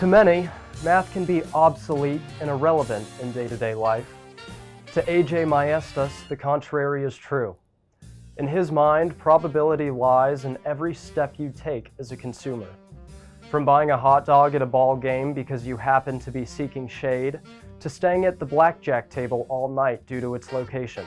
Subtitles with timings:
[0.00, 0.46] To many,
[0.84, 4.06] math can be obsolete and irrelevant in day to day life.
[4.92, 7.56] To AJ Maestas, the contrary is true.
[8.36, 12.68] In his mind, probability lies in every step you take as a consumer.
[13.50, 16.86] From buying a hot dog at a ball game because you happen to be seeking
[16.86, 17.40] shade,
[17.80, 21.06] to staying at the blackjack table all night due to its location.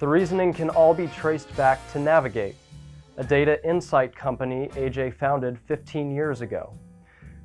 [0.00, 2.56] The reasoning can all be traced back to Navigate,
[3.16, 6.74] a data insight company AJ founded 15 years ago.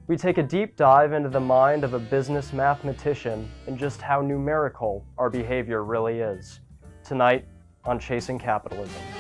[0.07, 4.21] We take a deep dive into the mind of a business mathematician and just how
[4.21, 6.61] numerical our behavior really is.
[7.03, 7.45] Tonight
[7.83, 9.16] on Chasing Capitalism.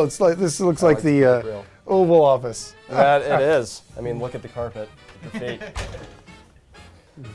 [0.00, 2.74] Oh, it's like this looks like the uh, Oval Office.
[2.88, 3.82] That it is.
[3.96, 4.88] I mean, look at the carpet,
[5.24, 5.60] at the feet.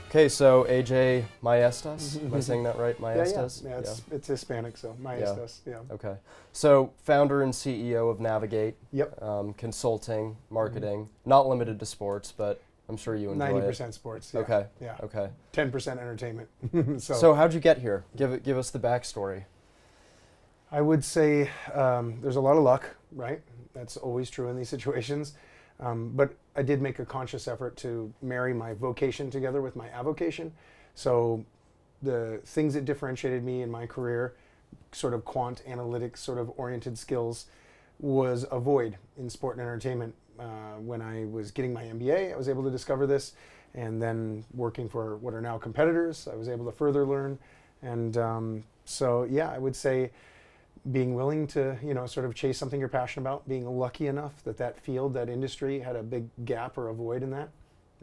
[0.09, 2.19] Okay, so AJ Maestas.
[2.23, 2.95] Am I saying that right?
[2.99, 3.63] Yeah, yeah, Maestas?
[3.63, 3.77] yeah.
[3.77, 5.59] It's, it's Hispanic, so Maestas.
[5.63, 5.81] Yeah.
[5.91, 6.15] Okay.
[6.53, 9.21] So, founder and CEO of Navigate, Yep.
[9.21, 13.65] um, consulting, marketing, not limited to sports, but I'm sure you enjoy Ninety it.
[13.67, 14.31] percent sports.
[14.33, 14.39] Yeah.
[14.39, 14.65] Okay.
[14.81, 14.95] Yeah.
[15.03, 15.29] Okay.
[15.51, 16.49] Ten percent entertainment.
[16.99, 18.05] so, So, how'd you get here?
[18.17, 18.43] Give it.
[18.43, 19.43] Give us the backstory.
[20.71, 23.41] I would say um, there's a lot of luck, right?
[23.73, 25.33] That's always true in these situations.
[25.79, 29.89] Um, but I did make a conscious effort to marry my vocation together with my
[29.89, 30.53] avocation.
[30.95, 31.43] So
[32.01, 34.35] the things that differentiated me in my career,
[34.91, 37.47] sort of quant analytics, sort of oriented skills,
[37.99, 40.15] was a void in sport and entertainment.
[40.39, 43.33] Uh, when I was getting my MBA, I was able to discover this,
[43.73, 47.37] and then working for what are now competitors, I was able to further learn.
[47.81, 50.11] And um, so, yeah, I would say
[50.91, 54.43] being willing to you know sort of chase something you're passionate about being lucky enough
[54.43, 57.49] that that field that industry had a big gap or a void in that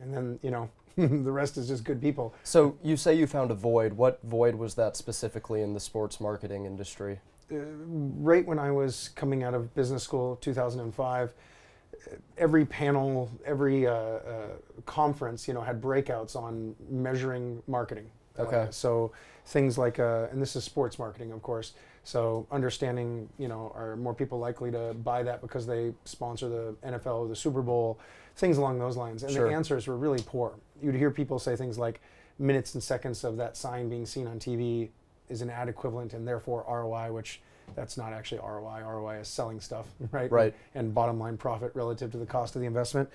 [0.00, 3.50] and then you know the rest is just good people So, you say you found
[3.50, 3.94] a void.
[3.94, 7.20] What void was that specifically in the sports marketing industry?
[7.50, 7.56] uh,
[8.20, 13.92] right when i was coming out of business school 2005 uh, every panel every uh,
[13.92, 14.46] uh,
[14.86, 18.06] conference you know had breakouts on measuring marketing
[18.38, 18.56] Okay.
[18.56, 19.12] Uh, so
[19.44, 21.72] things like uh, and this is sports marketing of course
[22.04, 26.74] so understanding you know are more people likely to buy that because they sponsor the
[26.84, 27.98] nfl or the super bowl
[28.36, 29.22] things along those lines.
[29.22, 29.48] And Sure.
[29.48, 30.54] the answers were really poor.
[30.82, 32.00] You'd hear people say things like
[32.38, 34.88] minutes and seconds of that sign being seen on tv
[35.28, 37.40] is an ad equivalent and therefore roi which
[37.76, 40.30] that's not actually roi roi is selling stuff right?
[40.32, 40.54] Right.
[40.74, 43.08] and bottom line profit relative to the cost of the investment.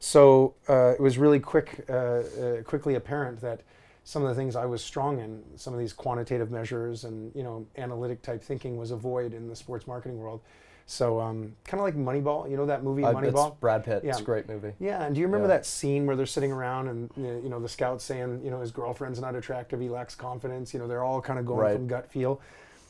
[0.00, 3.62] So uh, it was really quick, uh, uh, quickly apparent that
[4.08, 7.42] some of the things I was strong in, some of these quantitative measures and you
[7.42, 10.40] know analytic type thinking, was a void in the sports marketing world.
[10.86, 13.48] So um, kind of like Moneyball, you know that movie Uh, Moneyball.
[13.50, 14.00] it's Brad Pitt.
[14.02, 14.12] Yeah.
[14.12, 14.72] It's a great movie.
[14.80, 15.56] Yeah, and do you remember Yeah.
[15.56, 18.70] that scene where they're sitting around and you know the scout saying you know his
[18.70, 20.72] girlfriend's not attractive, he lacks confidence.
[20.72, 21.76] You know they're all kind of going Right.
[21.76, 22.40] from gut feel.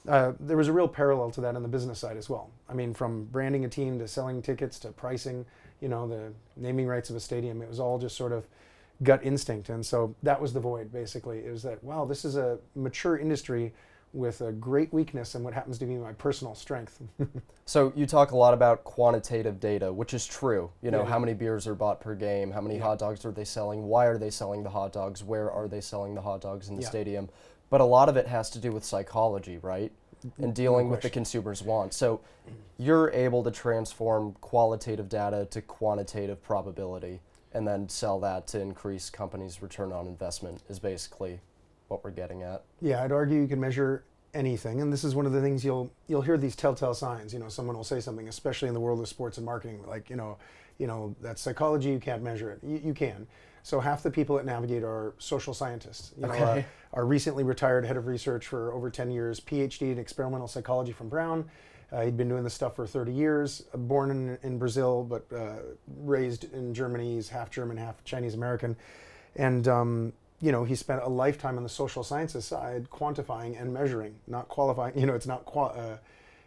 [0.06, 2.50] Uh, there was a real parallel to that on the business side as well.
[2.68, 5.44] I mean, from branding a team to selling tickets to pricing,
[5.80, 8.46] you know, the naming rights of a stadium, it was all just sort of
[9.02, 9.68] gut instinct.
[9.68, 11.38] And so that was the void, basically.
[11.40, 13.72] It was that, wow, this is a mature industry
[14.14, 17.00] with a great weakness and what happens to be my personal strength.
[17.66, 20.70] So you talk a lot about quantitative data, which is true.
[20.80, 21.08] You know, Yeah.
[21.10, 22.50] how many beers are bought per game?
[22.50, 22.84] How many Yeah.
[22.84, 23.86] hot dogs are they selling?
[23.86, 25.22] Why are they selling the hot dogs?
[25.22, 26.88] Where are they selling the hot dogs in the Yeah.
[26.88, 27.28] stadium?
[27.68, 29.92] But a lot of it has to do with psychology, right?
[30.38, 31.94] And dealing with the consumer's wants.
[31.98, 32.20] So
[32.78, 37.20] you're able to transform qualitative data to quantitative probability
[37.58, 41.40] and then sell that to increase companies' return on investment is basically
[41.88, 42.62] what we're getting at.
[42.80, 45.90] Yeah, I'd argue you can measure anything, and this is one of the things you'll
[46.06, 47.34] you'll hear these telltale signs.
[47.34, 50.08] You know, someone will say something, especially in the world of sports and marketing, like
[50.08, 50.38] you know,
[50.78, 51.90] you know that's psychology.
[51.90, 52.60] You can't measure it.
[52.62, 53.26] You, you can.
[53.64, 56.12] So half the people at Navigate are social scientists.
[56.16, 56.64] You know, Okay.
[56.92, 60.92] our, our recently retired head of research for over 10 years, PhD in experimental psychology
[60.92, 61.44] from Brown.
[61.90, 63.64] Uh, he'd been doing this stuff for 30 years.
[63.72, 65.56] Uh, born in, in Brazil, but uh,
[65.98, 67.14] raised in Germany.
[67.14, 68.76] He's half German, half Chinese American,
[69.36, 73.72] and um, you know he spent a lifetime on the social sciences side, quantifying and
[73.72, 74.98] measuring, not qualifying.
[74.98, 75.96] You know, it's not qua- uh,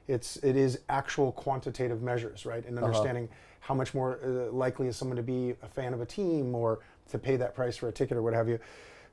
[0.08, 2.66] it's it is actual quantitative measures, right?
[2.66, 3.30] And understanding
[3.62, 6.80] how much more uh, likely is someone to be a fan of a team or
[7.10, 8.60] to pay that price for a ticket or what have you.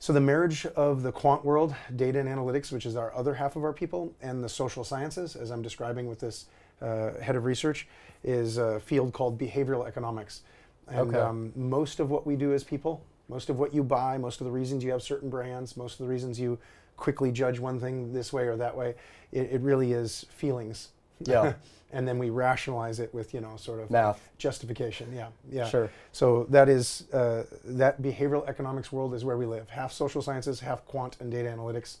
[0.01, 3.57] So the marriage of the quant world, data and analytics, which is our other half
[3.57, 6.45] of our people, and the social sciences, as I'm describing with this
[6.81, 7.85] uh, head of research,
[8.23, 10.41] is a field called behavioral economics.
[10.87, 11.19] And Okay.
[11.19, 14.45] um, most of what we do as people, most of what you buy, most of
[14.45, 16.57] the reasons you have certain brands, most of the reasons you
[16.95, 18.95] quickly judge one thing this way or that way,
[19.33, 20.89] it, it really is feelings.
[21.25, 21.53] Yeah.
[21.91, 24.21] and then we rationalize it with you know sort of Math.
[24.37, 25.11] justification.
[25.15, 25.67] Yeah, yeah.
[25.67, 25.89] Sure.
[26.11, 29.69] So that is uh, that behavioral economics world is where we live.
[29.69, 31.97] Half social sciences, half quant and data analytics.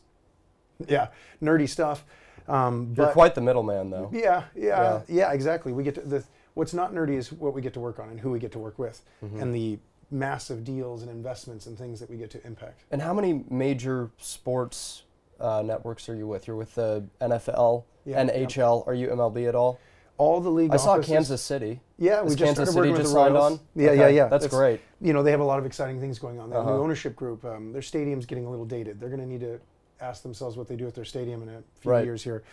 [0.87, 1.07] Yeah,
[1.41, 2.05] nerdy stuff.
[2.47, 4.09] Um, You're quite the middleman, though.
[4.13, 5.01] yeah, yeah, Yeah.
[5.07, 5.71] yeah, exactly.
[5.73, 6.23] We get to the
[6.55, 8.59] what's not nerdy is what we get to work on and who we get to
[8.59, 9.39] work with, Mm-hmm.
[9.41, 9.79] and the
[10.11, 12.83] massive deals and investments and things that we get to impact.
[12.91, 15.03] And how many major sports
[15.39, 16.47] uh, networks are you with?
[16.47, 18.23] You're with the NFL, Yeah.
[18.25, 18.85] NHL.
[18.87, 19.79] Are you MLB at all?
[20.17, 20.71] All the league.
[20.73, 21.79] I saw Kansas City.
[21.97, 23.53] Yeah, we Is just Kansas started City working with the signed Royals.
[23.53, 23.59] on?
[23.75, 24.27] Yeah, Okay, yeah, yeah.
[24.27, 24.81] That's great.
[24.99, 26.49] You know, they have a lot of exciting things going on.
[26.49, 26.77] They have a Uh-huh.
[26.77, 27.45] new ownership group.
[27.45, 28.99] Um, their stadium's getting a little dated.
[28.99, 29.59] They're going to need to
[30.01, 32.03] ask themselves what they do with their stadium in a few Right.
[32.03, 32.43] years here.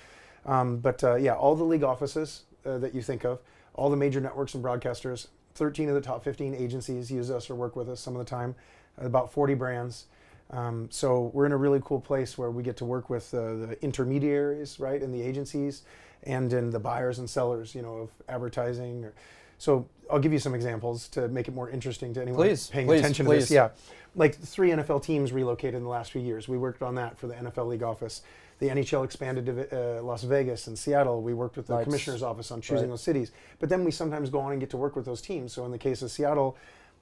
[0.44, 3.40] Um, but uh, yeah, all the league offices uh, that you think of,
[3.74, 7.54] all the major networks and broadcasters, 13 of the top 15 agencies use us or
[7.56, 8.54] work with us some of the time,
[8.98, 10.06] about 40 brands.
[10.50, 13.38] Um, so we're in a really cool place where we get to work with uh,
[13.38, 15.82] the intermediaries, right, in the agencies,
[16.22, 19.04] and in the buyers and sellers, you know, of advertising.
[19.04, 19.12] Or,
[19.58, 22.86] so I'll give you some examples to make it more interesting to anyone Please, paying
[22.86, 23.50] please, attention to this.
[23.50, 23.70] Yeah,
[24.14, 26.46] like three NFL teams relocated in the last few years.
[26.48, 28.22] We worked on that for the NFL league office.
[28.58, 31.20] The NHL expanded to uh, Las Vegas and Seattle.
[31.22, 32.88] We worked with the commissioner's office on choosing Right.
[32.88, 33.32] those cities.
[33.58, 35.52] But then we sometimes go on and get to work with those teams.
[35.52, 36.56] So in the case of Seattle,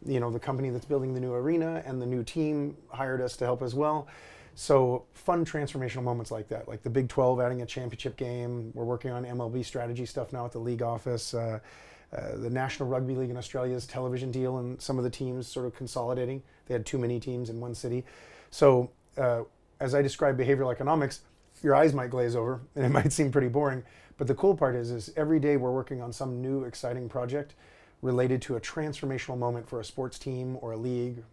[0.07, 3.37] you know, the company that's building the new arena and the new team hired us
[3.39, 4.07] to help as well.
[4.55, 8.71] So fun transformational moments like that, like the Big 12 adding a championship game.
[8.75, 11.35] We're working on MLB strategy stuff now at the league office.
[11.35, 11.59] Uh,
[12.15, 15.67] uh, the National Rugby League in Australia's television deal and some of the teams sort
[15.67, 16.43] of consolidating.
[16.67, 18.05] They had too many teams in one city.
[18.53, 19.43] So uh,
[19.81, 21.23] as I describe behavioral economics,
[21.63, 23.83] your eyes might glaze over and it might seem pretty boring.
[24.17, 27.55] But the cool part is, is every day we're working on some new exciting project
[28.05, 31.25] related to a transformational moment for a sports team or a league,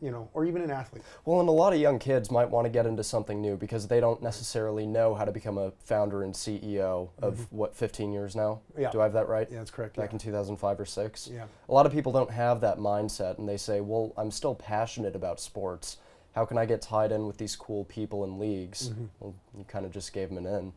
[0.00, 1.02] you know, or even an athlete.
[1.24, 3.88] Well, and a lot of young kids might want to get into something new because
[3.88, 8.36] they don't necessarily know how to become a founder and CEO of what 15 years
[8.36, 8.60] now.
[8.70, 8.82] Mm-hmm.
[8.82, 8.90] Yeah.
[8.90, 9.48] Do I have that right?
[9.50, 9.96] Yeah, that's correct.
[9.96, 10.14] Back yeah.
[10.14, 11.28] in 2005 or six.
[11.32, 11.46] Yeah.
[11.68, 15.16] A lot of people don't have that mindset, and they say, "Well, I'm still passionate
[15.16, 15.96] about sports.
[16.36, 19.04] How can I get tied in with these cool people and leagues?" Mm-hmm.
[19.18, 20.72] Well, you kind of just gave them an in.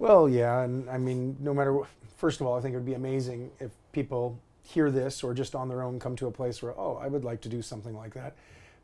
[0.00, 2.86] Well, yeah, and I mean, no matter what, first of all, I think it would
[2.86, 6.62] be amazing if people hear this or just on their own come to a place
[6.62, 8.34] where, oh, I would like to do something like that.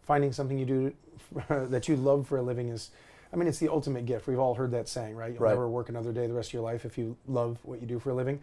[0.03, 0.93] Finding something you do
[1.49, 2.91] that you love for a living is,
[3.33, 4.27] I mean, it's the ultimate gift.
[4.27, 5.33] We've all heard that saying, right?
[5.33, 5.51] You'll Right.
[5.51, 7.99] never work another day the rest of your life if you love what you do
[7.99, 8.41] for a living.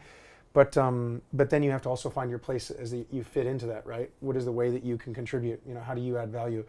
[0.54, 3.48] But um, but then you have to also find your place as the, you fit
[3.48, 4.12] into that, right?
[4.20, 5.60] What is the way that you can contribute?
[5.68, 6.64] You know, how do you add value?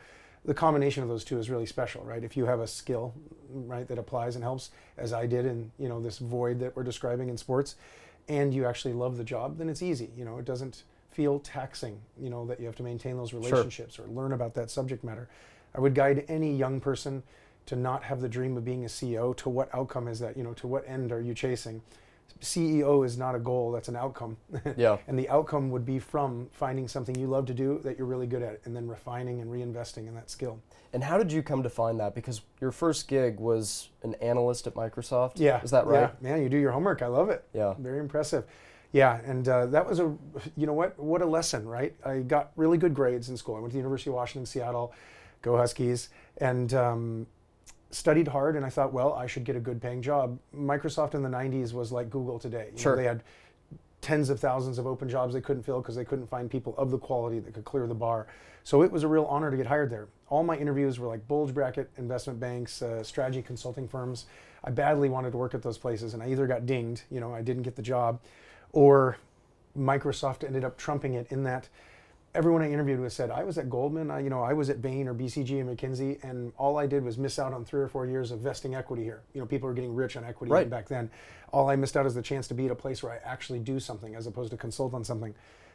[0.46, 2.22] The combination of those two is really special, right?
[2.24, 3.14] If you have a skill,
[3.50, 6.82] right, that applies and helps, as I did in you know this void that we're
[6.82, 7.76] describing in sports,
[8.28, 10.10] and you actually love the job, then it's easy.
[10.16, 12.00] You know, it doesn't feel taxing.
[12.20, 15.28] You know that you have to maintain those relationships or learn about that subject matter.
[15.74, 17.22] I would guide any young person
[17.66, 19.36] to not have the dream of being a CEO.
[19.38, 20.36] To what outcome is that?
[20.36, 21.82] You know, to what end are you chasing?
[22.40, 24.36] CEO is not a goal; that's an outcome.
[24.76, 24.98] Yeah.
[25.06, 28.26] and the outcome would be from finding something you love to do that you're really
[28.26, 30.58] good at, and then refining and reinvesting in that skill.
[30.92, 32.14] And how did you come to find that?
[32.14, 35.32] Because your first gig was an analyst at Microsoft.
[35.40, 36.10] Yeah, Is that right?
[36.22, 37.02] Yeah, man, you do your homework.
[37.02, 37.44] I love it.
[37.52, 37.74] Yeah.
[37.78, 38.44] very impressive.
[38.92, 40.04] Yeah, and uh, that was a,
[40.56, 41.96] you know what, what a lesson, right?
[42.06, 43.56] I got really good grades in school.
[43.56, 44.92] I went to the University of Washington, Seattle,
[45.42, 47.26] go Huskies, and um,
[47.94, 48.56] studied hard.
[48.56, 50.38] And I thought, well, I should get a good paying job.
[50.54, 52.66] Microsoft in the '90s was like Google today.
[52.66, 52.96] You know, Sure.
[52.96, 53.22] they had
[54.00, 56.90] tens of thousands of open jobs they couldn't fill because they couldn't find people of
[56.90, 58.26] the quality that could clear the bar.
[58.62, 60.08] So it was a real honor to get hired there.
[60.28, 64.26] All my interviews were like bulge bracket investment banks, uh, strategy consulting firms.
[64.62, 67.34] I badly wanted to work at those places, and I either got dinged, you know,
[67.34, 68.20] I didn't get the job,
[68.72, 69.18] or
[69.78, 71.68] Microsoft ended up trumping it in that
[72.34, 74.82] everyone I interviewed with said I was at Goldman, I, you know, I was at
[74.82, 77.88] Bain or BCG and McKinsey, and all I did was miss out on three or
[77.88, 79.22] four years of vesting equity here.
[79.34, 80.68] You know, people were getting rich on equity Right.
[80.68, 81.10] back then.
[81.52, 83.60] All I missed out is the chance to be at a place where I actually
[83.60, 85.34] do something as opposed to consult on something.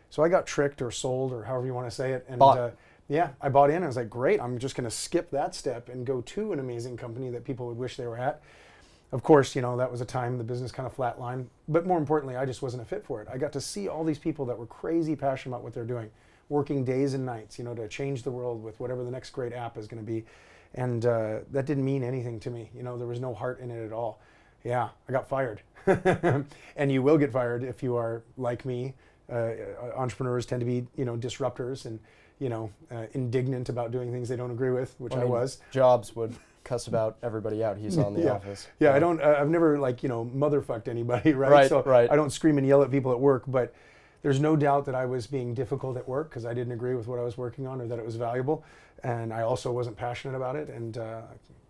[0.09, 2.71] So I got tricked or sold or however you want to say it, and Uh,
[3.07, 3.83] yeah, I bought in.
[3.83, 6.59] I was like, great, I'm just going to skip that step and go to an
[6.59, 8.41] amazing company that people would wish they were at.
[9.11, 11.45] Of course, you know, that was a time the business kind of flatlined.
[11.67, 13.27] But more importantly, I just wasn't a fit for it.
[13.31, 16.11] I got to see all these people that were crazy passionate about what they're doing,
[16.49, 19.53] working days and nights, you know, to change the world with whatever the next great
[19.53, 20.25] app is going to be.
[20.75, 22.69] And uh, that didn't mean anything to me.
[22.75, 24.19] You know, there was no heart in it at all.
[24.63, 25.61] Yeah, I got fired.
[26.75, 28.93] and you will get fired if you are like me.
[29.31, 29.51] Uh,
[29.95, 31.99] entrepreneurs tend to be, you know, disruptors and,
[32.39, 35.59] you know, uh, indignant about doing things they don't agree with, which I, mean, was.
[35.71, 37.77] Jobs would cuss about everybody out.
[37.77, 38.31] He's on the yeah.
[38.33, 38.67] office.
[38.79, 39.21] Yeah, I don't.
[39.21, 41.51] Uh, I've never like you know motherfucked anybody, right?
[41.51, 42.09] Right, so right.
[42.11, 43.73] I don't scream and yell at people at work, but
[44.21, 47.07] there's no doubt that I was being difficult at work because I didn't agree with
[47.07, 48.63] what I was working on or that it was valuable,
[49.03, 51.21] and I also wasn't passionate about it, and uh,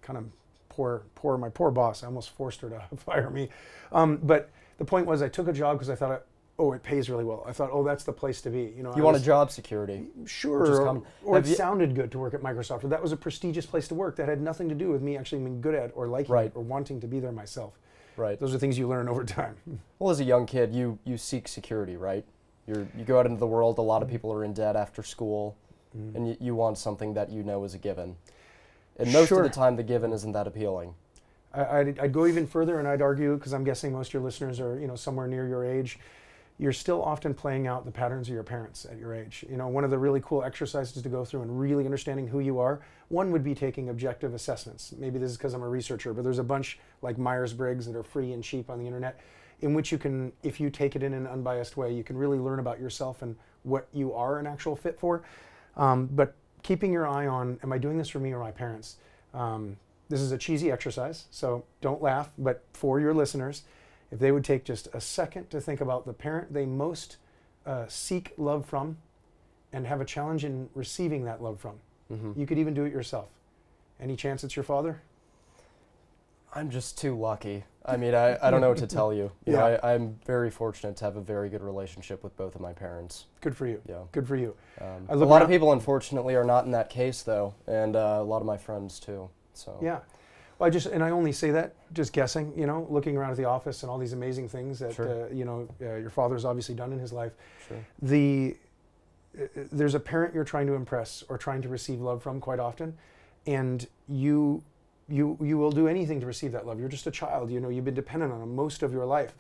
[0.02, 0.26] kind of
[0.70, 2.04] poor, poor, my poor boss.
[2.04, 3.50] I almost forced her to fire me.
[3.92, 6.24] Um, but the point was, I took a job because I thought,
[6.58, 7.44] oh, it pays really well.
[7.48, 8.74] I thought, oh, that's the place to be.
[8.76, 10.08] You know, You I want a job security.
[10.26, 13.18] Sure, or, or it you- sounded good to work at Microsoft, or that was a
[13.18, 14.16] prestigious place to work.
[14.16, 16.48] That had nothing to do with me actually being good at or liking Right.
[16.48, 17.74] it or wanting to be there myself.
[18.18, 18.38] Right.
[18.40, 19.56] Those are things you learn over time.
[20.00, 22.26] Well, as a young kid, you you seek security, right?
[22.70, 23.78] You're you go out into the world.
[23.80, 25.58] A lot of people are in debt after school,
[25.98, 26.16] Mm-hmm.
[26.16, 28.16] and you, you want something that you know is a given.
[29.00, 29.40] And most Sure.
[29.40, 30.94] of the time, the given isn't that appealing.
[31.52, 34.22] I, I'd, I'd go even further, and I'd argue because I'm guessing most of your
[34.22, 35.98] listeners are, you know, somewhere near your age.
[36.60, 39.44] You're still often playing out the patterns of your parents at your age.
[39.50, 42.40] You know, one of the really cool exercises to go through and really understanding who
[42.40, 42.82] you are.
[43.08, 44.94] One would be taking objective assessments.
[44.96, 47.96] Maybe this is because I'm a researcher, but there's a bunch like Myers Briggs that
[47.96, 49.20] are free and cheap on the internet,
[49.62, 52.40] in which you can, if you take it in an unbiased way, you can really
[52.40, 55.24] learn about yourself and what you are an actual fit for.
[55.78, 58.98] Um, but keeping your eye on, am I doing this for me or my parents?
[59.34, 59.78] Um,
[60.10, 62.30] this is a cheesy exercise, so don't laugh.
[62.38, 63.64] But for your listeners,
[64.12, 67.18] if they would take just a second to think about the parent they most
[67.66, 68.98] uh, seek love from
[69.72, 71.76] and have a challenge in receiving that love from,
[72.12, 72.40] Mm-hmm.
[72.40, 73.30] you could even do it yourself.
[74.02, 75.00] Any chance it's your father?
[76.54, 77.64] I'm just too lucky.
[77.86, 79.32] I mean, I, I don't know what to tell you.
[79.46, 79.80] you know, Yeah.
[79.82, 83.26] I, I'm very fortunate to have a very good relationship with both of my parents.
[83.42, 83.82] Good for you.
[83.88, 84.00] Yeah.
[84.12, 84.56] Good for you.
[84.80, 88.18] Um, I a lot of people, unfortunately, are not in that case, though, and uh,
[88.20, 89.30] a lot of my friends too.
[89.54, 90.00] So Yeah.
[90.60, 93.38] Well, I just and I only say that just guessing, you know, looking around at
[93.38, 95.26] the office and all these amazing things that Sure.
[95.26, 97.32] uh, you know uh, your father's obviously done in his life.
[97.68, 97.78] sure.
[98.02, 98.58] the
[99.40, 102.60] uh, there's a parent you're trying to impress or trying to receive love from quite
[102.60, 102.98] often
[103.48, 104.62] and you
[105.10, 106.80] you you will do anything to receive that love.
[106.80, 109.34] You're just a child you know you've been dependent on them most of your life.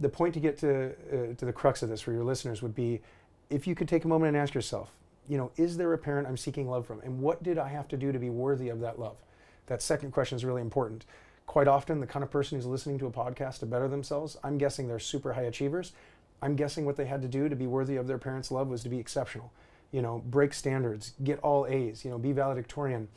[0.00, 2.74] The point to get to uh, to the crux of this for your listeners would
[2.74, 3.00] be
[3.50, 4.90] if you could take a moment and ask yourself
[5.28, 7.00] you know is there a parent i'm seeking love from?
[7.00, 9.16] And what did i have to do to be worthy of that love?
[9.66, 11.06] That second question is really important.
[11.46, 14.58] Quite often the kind of person who's listening to a podcast to better themselves i'm
[14.58, 15.92] guessing they're super high achievers.
[16.42, 18.82] I'm guessing what they had to do to be worthy of their parents' love was
[18.82, 19.50] to be exceptional.
[19.92, 23.08] You know, break standards, get all A's, you know, be valedictorian.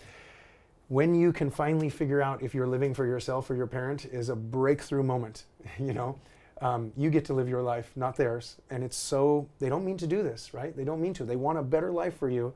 [0.89, 4.29] When you can finally figure out if you're living for yourself or your parent is
[4.29, 5.44] a breakthrough moment,
[5.79, 6.17] you know.
[6.60, 8.56] Um, you get to live your life, not theirs.
[8.72, 10.75] And it's so, they don't mean to do this, right?
[10.75, 11.24] They don't mean to.
[11.24, 12.53] They want a better life for you.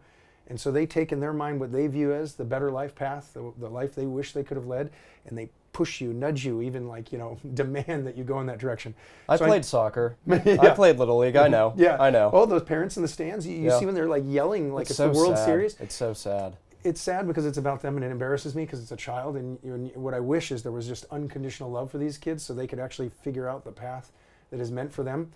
[0.48, 3.32] And so they take in their mind what they view as the better life path,
[3.34, 4.90] the, the life they wish they could have led,
[5.28, 8.48] and they push you, nudge you, even like, you know, demand that you go in
[8.48, 8.96] that direction.
[9.30, 10.16] I So played soccer.
[10.30, 11.36] I played little league.
[11.36, 11.74] I know.
[11.78, 12.32] Yeah, I know.
[12.34, 13.80] Oh, those parents in the stands, you, you Yeah.
[13.80, 15.46] see when they're like yelling like it's, so the World sad.
[15.46, 15.78] Series.
[15.80, 16.58] It's so sad.
[16.84, 19.36] It's sad because it's about them and it embarrasses me because it's a child.
[19.36, 22.54] And, and what I wish is there was just unconditional love for these kids so
[22.54, 24.12] they could actually figure out the path
[24.50, 25.32] that is meant for them.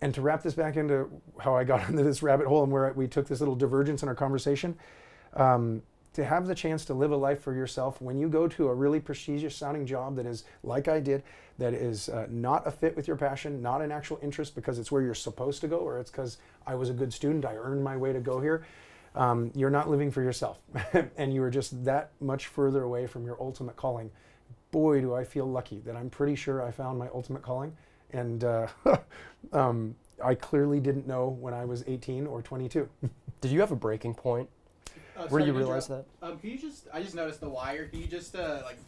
[0.00, 2.92] And to wrap this back into how I got into this rabbit hole and where
[2.94, 4.76] we took this little divergence in our conversation,
[5.34, 5.82] um,
[6.12, 8.74] to have the chance to live a life for yourself when you go to a
[8.74, 11.22] really prestigious sounding job that is like I did,
[11.58, 14.90] that is uh, not a fit with your passion, not an actual interest because it's
[14.90, 17.84] where you're supposed to go, or it's because I was a good student, I earned
[17.84, 18.66] my way to go here.
[19.14, 20.60] Um, you're not living for yourself,
[21.16, 24.10] and you are just that much further away from your ultimate calling.
[24.70, 27.76] Boy, do I feel lucky that I'm pretty sure I found my ultimate calling,
[28.12, 28.68] and uh,
[29.52, 32.88] um, I clearly didn't know when I was 18 or 22.
[33.40, 34.48] Did you have a breaking point
[35.16, 36.04] Uh, where sorry you to realized that?
[36.22, 36.86] Um, can you just?
[36.92, 37.88] I just noticed the wire.
[37.88, 38.78] Can you just uh, like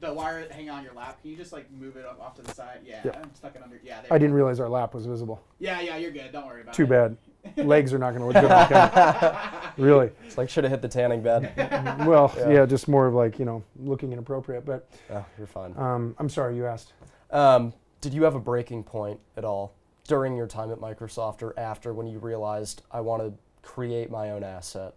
[0.00, 1.22] the wire hanging on your lap?
[1.22, 2.80] Can you just like move it up off to the side?
[2.84, 3.12] Yeah, Yeah.
[3.22, 3.80] I'm stuck it under.
[3.82, 4.36] Yeah, there I you didn't go.
[4.36, 5.40] realize our lap was visible.
[5.58, 6.32] Yeah, yeah, you're good.
[6.32, 6.86] Don't worry about Too it.
[6.86, 7.16] Too bad.
[7.56, 9.56] Legs are not going to look good on camera.
[9.78, 10.10] Really.
[10.26, 11.52] It's like should have hit the tanning bed.
[12.06, 12.50] Well, Yeah.
[12.50, 12.66] yeah.
[12.66, 14.66] just more of like, you know, looking inappropriate.
[14.66, 15.74] But oh, you're fine.
[15.78, 16.92] um, I'm sorry you asked.
[17.30, 19.72] Um, did you have a breaking point at all
[20.06, 23.32] during your time at Microsoft or after when you realized I want to
[23.62, 24.94] create my own asset?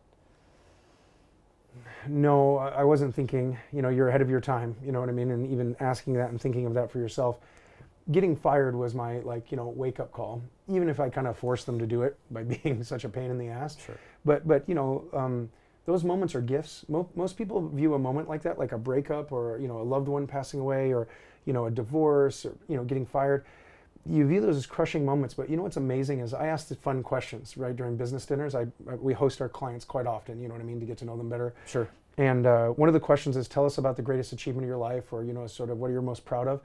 [2.08, 5.10] No, I I wasn't thinking, you know, you're ahead of your time, you know what
[5.10, 5.32] I mean?
[5.32, 7.40] And even asking that and thinking of that for yourself.
[8.12, 11.38] Getting fired was my, like, you know, wake up call, even if I kind of
[11.38, 13.78] forced them to do it by being such a pain in the ass.
[13.78, 13.98] Sure.
[14.26, 15.50] But, but you know, um,
[15.86, 16.86] those moments are gifts.
[16.88, 19.84] Mo- most people view a moment like that, like a breakup or, you know, a
[19.84, 21.08] loved one passing away or,
[21.46, 23.46] you know, a divorce or, you know, getting fired.
[24.06, 26.76] You view those as crushing moments, but you know what's amazing is I ask the
[26.76, 28.54] fun questions, right, during business dinners.
[28.54, 30.98] I, I, we host our clients quite often, you know what I mean, to get
[30.98, 31.54] to know them better.
[31.66, 31.88] Sure.
[32.18, 34.78] And uh, one of the questions is, tell us about the greatest achievement of your
[34.78, 36.62] life, or you know, sort of what are you're most proud of.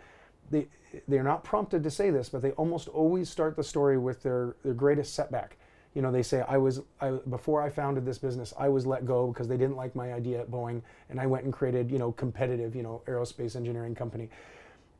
[1.07, 4.57] They're not prompted to say this, but they almost always start the story with their
[4.63, 5.57] their greatest setback.
[5.95, 9.07] You know, they say, I was I, before I founded this business, I was let
[9.07, 11.99] go because they didn't like my idea at Boeing, and I went and created you
[11.99, 14.29] know competitive you know aerospace engineering company.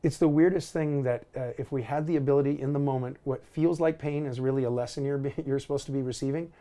[0.01, 3.45] It's the weirdest thing that uh, if we had the ability in the moment, what
[3.45, 6.51] feels like pain is really a lesson you're you're supposed to be receiving,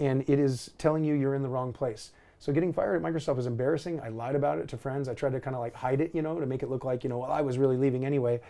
[0.00, 2.12] and it is telling you you're in the wrong place.
[2.42, 4.00] So getting fired at Microsoft was embarrassing.
[4.00, 5.08] I lied about it to friends.
[5.08, 7.04] I tried to kind of like hide it, you know, to make it look like,
[7.04, 8.40] you know, well, I was really leaving anyway.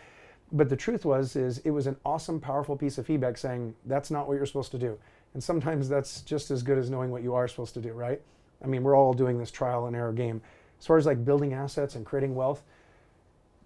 [0.52, 4.10] But the truth was, is it was an awesome, powerful piece of feedback saying that's
[4.10, 4.98] not what you're supposed to do.
[5.32, 8.20] And sometimes that's just as good as knowing what you are supposed to do, right?
[8.62, 10.42] I mean, we're all doing this trial and error game.
[10.78, 12.62] As far as like building assets and creating wealth,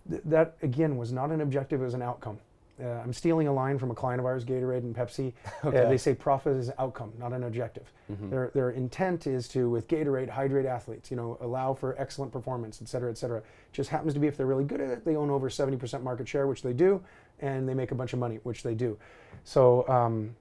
[0.08, 2.38] th- that again was not an objective; it was an outcome.
[2.82, 5.32] Uh, I'm stealing a line from a client of ours, Gatorade and Pepsi.
[5.66, 7.90] Uh, they say profit is an outcome, not an objective.
[8.30, 12.80] Their, their intent is to, with Gatorade, hydrate athletes, you know, allow for excellent performance,
[12.80, 13.42] et cetera, et cetera.
[13.72, 16.28] Just happens to be if they're really good at it, they own over 70% market
[16.28, 17.02] share, which they do,
[17.40, 18.96] and they make a bunch of money, which they do.
[19.44, 20.36] So um,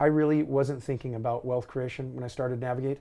[0.00, 2.98] I really wasn't thinking about wealth creation when I started Navigate.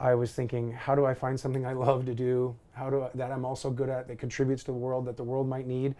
[0.00, 2.56] I was thinking, how do I find something I love to do?
[2.72, 5.24] How do I, that I'm also good at that contributes to the world that the
[5.24, 5.94] world might need?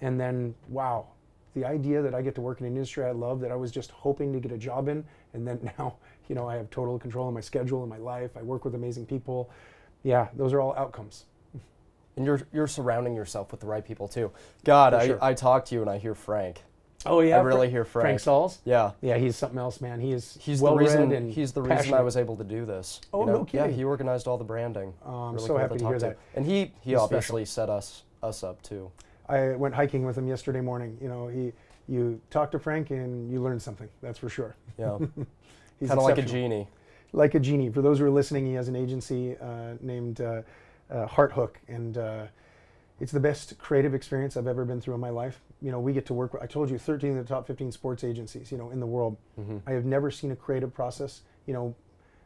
[0.00, 1.06] And then, wow,
[1.54, 3.70] the idea that I get to work in an industry I love that I was
[3.72, 5.04] just hoping to get a job in,
[5.34, 5.96] and then now,
[6.28, 8.36] you know, I have total control of my schedule and my life.
[8.36, 9.50] I work with amazing people.
[10.02, 11.24] Yeah, those are all outcomes.
[12.16, 14.30] And you're you're surrounding yourself with the right people too.
[14.64, 15.18] God, For I, sure.
[15.24, 16.62] I talk to you and I hear Frank.
[17.06, 18.20] Oh yeah, I really hear Frank Frank.
[18.20, 18.58] Sauls.
[18.64, 18.90] Yeah.
[19.00, 20.00] Yeah, he's something else, man.
[20.00, 21.12] He is He's well the reason.
[21.12, 23.00] and He's the reason I was able to do this.
[23.14, 23.32] Oh, you know?
[23.38, 23.70] no kidding.
[23.70, 24.92] Yeah, he organized all the branding.
[25.06, 26.18] Oh, I'm Really so cool happy to talk hear that.
[26.34, 28.90] And he he He's obviously set us us up too.
[29.30, 30.98] I went hiking with him yesterday morning.
[31.00, 31.52] You know, he
[31.88, 33.88] you talk to Frank and you learn something.
[34.02, 34.54] That's for sure.
[34.78, 34.98] Yeah.
[35.80, 36.68] He's kind of like a genie.
[37.12, 37.70] like a genie.
[37.70, 40.42] For those who are listening, he has an agency uh, named uh,
[40.90, 42.26] uh, Heart Hook, and uh,
[43.00, 45.40] it's the best creative experience I've ever been through in my life.
[45.62, 46.34] You know, we get to work.
[46.34, 48.52] with- I told you, 13 of the top 15 sports agencies.
[48.52, 49.16] You know, in the world.
[49.66, 51.22] I have never seen a creative process.
[51.46, 51.74] You know,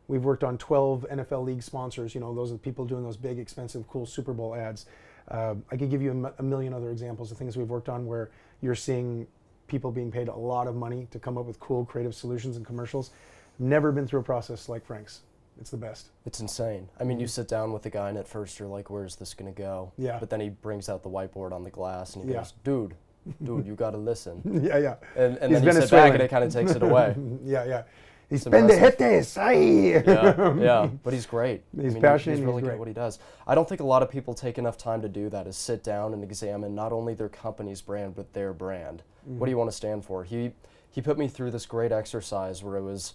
[0.08, 2.12] we've worked on 12 NFL league sponsors.
[2.14, 4.86] You know, those are the people doing those big, expensive, cool Super Bowl ads.
[5.28, 7.88] Uh, I could give you a, m- a million other examples of things we've worked
[7.88, 9.26] on where you're seeing
[9.66, 12.66] people being paid a lot of money to come up with cool, creative solutions and
[12.66, 13.10] commercials.
[13.58, 15.20] Never been through a process like Frank's.
[15.60, 16.08] It's the best.
[16.26, 16.88] It's insane.
[16.98, 19.34] I mean, you sit down with the guy, and at first you're like, "Where's this
[19.34, 20.18] gonna go?" Yeah.
[20.18, 22.38] But then he brings out the whiteboard on the glass, and he Yeah.
[22.38, 22.94] goes, "Dude,
[23.44, 24.96] dude, you gotta listen." yeah, yeah.
[25.16, 27.14] And, and then you sit back, and it kind of takes it away.
[27.44, 27.82] yeah, yeah.
[28.30, 29.36] He's pendejetes.
[29.38, 30.02] Ay.
[30.06, 31.62] yeah, yeah, but he's great.
[31.76, 32.72] He's I mean, passionate He's really he's good great.
[32.74, 33.18] at what he does.
[33.46, 35.46] I don't think a lot of people take enough time to do that.
[35.46, 39.02] Is sit down and examine not only their company's brand but their brand.
[39.24, 39.44] What Mm-hmm.
[39.44, 40.24] do you want to stand for?
[40.24, 40.52] He
[40.90, 43.14] he put me through this great exercise where it was,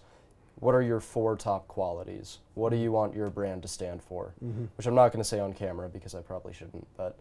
[0.56, 2.40] what are your four top qualities?
[2.56, 2.84] What do Mm-hmm.
[2.84, 4.34] you want your brand to stand for?
[4.76, 6.86] Which I'm not going to say on camera because I probably shouldn't.
[6.98, 7.18] But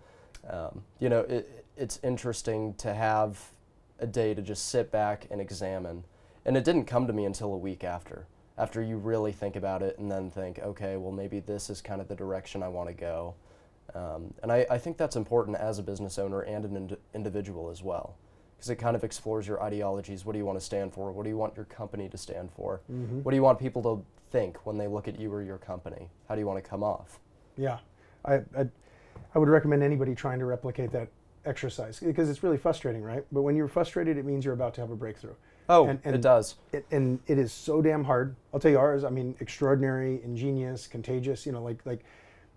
[0.48, 3.40] um, you know, it, it's interesting to have
[4.00, 6.04] a day to just sit back and examine.
[6.48, 8.26] And it didn't come to me until a week after.
[8.56, 12.00] After you really think about it and then think, okay, well, maybe this is kind
[12.00, 13.34] of the direction I want to go.
[13.94, 17.68] Um, and I, I think that's important as a business owner and an ind- individual
[17.68, 18.16] as well.
[18.56, 20.24] Because it kind of explores your ideologies.
[20.24, 21.12] What do you want to stand for?
[21.12, 22.80] What do you want your company to stand for?
[22.90, 23.20] Mm-hmm.
[23.20, 26.08] What do you want people to think when they look at you or your company?
[26.30, 27.18] How do you want to come off?
[27.58, 27.76] Yeah,
[28.24, 28.66] I, I,
[29.34, 31.08] I would recommend anybody trying to replicate that
[31.44, 33.24] exercise because it's really frustrating, right?
[33.32, 35.34] But when you're frustrated, it means you're about to have a breakthrough.
[35.68, 36.56] Oh, And- it does.
[36.72, 38.34] It, and it is so damn hard.
[38.52, 39.04] I'll tell you ours.
[39.04, 41.44] I mean, extraordinary, ingenious, contagious.
[41.44, 42.04] You know, like like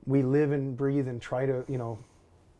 [0.05, 1.99] we live and breathe and try to you know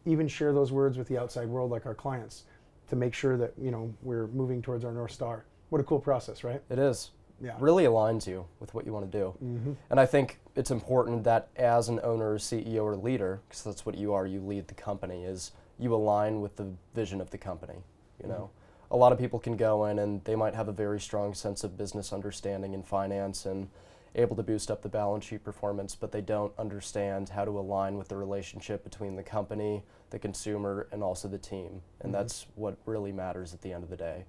[0.05, 2.43] even share those words with the outside world, like our clients,
[2.89, 5.45] to make sure that you know we're moving towards our north star.
[5.69, 6.61] What a cool process, right?
[6.69, 7.11] It is.
[7.43, 7.55] Yeah.
[7.59, 9.33] Really aligns you with what you want to do.
[9.43, 9.73] Mm-hmm.
[9.89, 13.97] And I think it's important that as an owner, CEO, or leader, because that's what
[13.97, 17.83] you are, you lead the company, is you align with the vision of the company.
[18.21, 18.51] You know,
[18.91, 21.63] a lot of people can go in and they might have a very strong sense
[21.63, 23.69] of business understanding and finance and
[24.15, 27.97] able to boost up the balance sheet performance, but they don't understand how to align
[27.97, 31.81] with the relationship between the company, the consumer, and also the team.
[32.01, 34.25] And that's what really matters at the end of the day.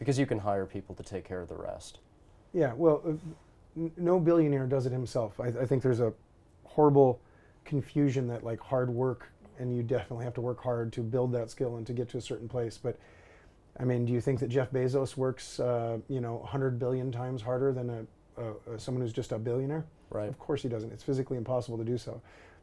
[0.00, 2.00] Because you can hire people to take care of the rest.
[2.52, 3.10] Yeah, well, uh,
[3.76, 5.38] n- no billionaire does it himself.
[5.38, 6.12] I, I think there's a
[6.64, 7.20] horrible
[7.64, 9.28] confusion that like hard work,
[9.60, 12.18] and you definitely have to work hard to build that skill and to get to
[12.18, 12.76] a certain place.
[12.76, 12.98] But
[13.80, 17.40] I mean, do you think that Jeff Bezos works, uh, you know, 100 billion times
[17.40, 19.86] harder than a, a, a someone who's just a billionaire?
[20.10, 20.28] Right.
[20.28, 20.92] Of course he doesn't.
[20.92, 22.20] It's physically impossible to do so.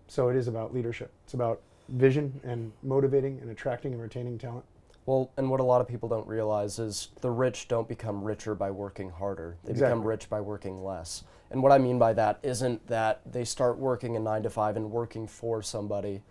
[0.07, 1.11] So it is about leadership.
[1.25, 4.65] It's about vision and motivating and attracting and retaining talent.
[5.07, 8.53] Well, and what a lot of people don't realize is the rich don't become richer
[8.53, 9.57] by working harder.
[9.63, 11.23] They become rich by working less.
[11.49, 14.75] And what I mean by that isn't that they start working a nine to five
[14.75, 16.23] and working for somebody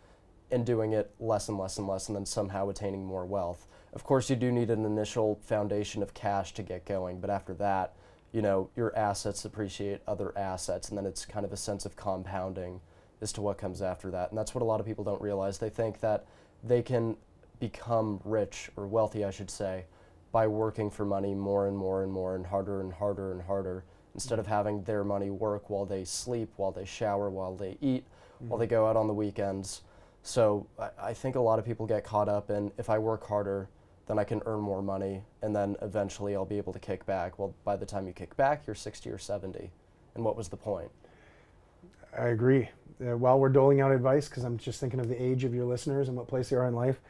[0.51, 3.67] and doing it less and less and less and then somehow attaining more wealth.
[3.93, 7.55] Of course, you do need an initial foundation of cash to get going, but after
[7.55, 7.95] that,
[8.33, 11.97] you know, your assets appreciate other assets, and then it's kind of a sense of
[11.97, 12.81] compounding
[13.23, 14.31] as to what comes after that.
[14.31, 15.57] And that's what a lot of people don't realize.
[15.57, 16.27] They think that
[16.63, 17.17] they can
[17.59, 19.87] become rich or wealthy, I should say,
[20.33, 23.85] by working for money more and more and more and harder and harder and harder.
[24.17, 24.55] instead of mm-hmm.
[24.55, 28.05] having their money work while they sleep, while they shower, while they eat,
[28.41, 28.75] while they mm-hmm.
[28.75, 29.83] go out on the weekends.
[30.23, 33.27] So I, I think a lot of people get caught up in if I work
[33.27, 33.69] harder,
[34.07, 37.39] then I can earn more money, and then eventually I'll be able to kick back.
[37.39, 39.71] Well, by the time you kick back, you're 60 or 70.
[40.15, 40.91] And what was the point?
[42.17, 42.69] I agree.
[43.01, 45.65] Uh, while we're doling out advice, because I'm just thinking of the age of your
[45.65, 47.01] listeners and what place they are in life,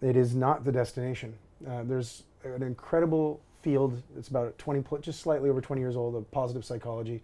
[0.00, 1.34] it is not the destination.
[1.68, 4.00] Uh, there's an incredible field.
[4.16, 7.20] It's about 20, pl- just slightly over 20 years old of positive psychology,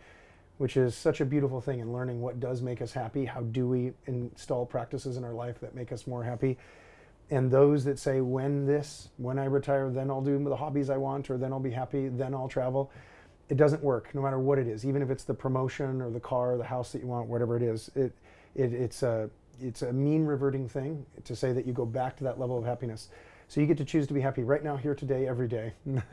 [0.59, 3.25] which is such a beautiful thing in learning what does make us happy.
[3.25, 6.59] How do we install practices in our life that make us more happy?
[7.35, 10.97] And those that say, when this, when I retire, then I'll do the hobbies I
[10.97, 12.93] want, or then I'll be happy, then I'll travel.
[13.49, 14.87] It doesn't work, no matter what it is.
[14.87, 17.57] Even if it's the promotion or the car, or the house that you want, whatever
[17.57, 17.91] it is.
[17.97, 18.13] It,
[18.55, 19.29] it it's a
[19.61, 22.65] it's a mean reverting thing to say that you go back to that level of
[22.65, 23.09] happiness.
[23.49, 25.73] So you get to choose to be happy right now, here, today, every day,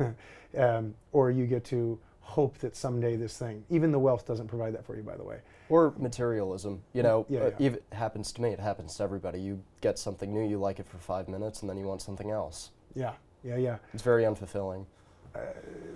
[0.58, 4.74] um, or you get to hope that someday this thing, even the wealth doesn't provide
[4.74, 5.40] that for you, by the way.
[5.70, 6.82] Or materialism.
[6.94, 7.66] You know, Yeah, uh, yeah.
[7.68, 9.40] ev- it happens to me, it happens to everybody.
[9.42, 12.30] You get something new, you like it for five minutes, and then you want something
[12.32, 12.72] else.
[12.96, 13.78] Yeah, yeah, yeah.
[13.94, 14.86] It's very unfulfilling.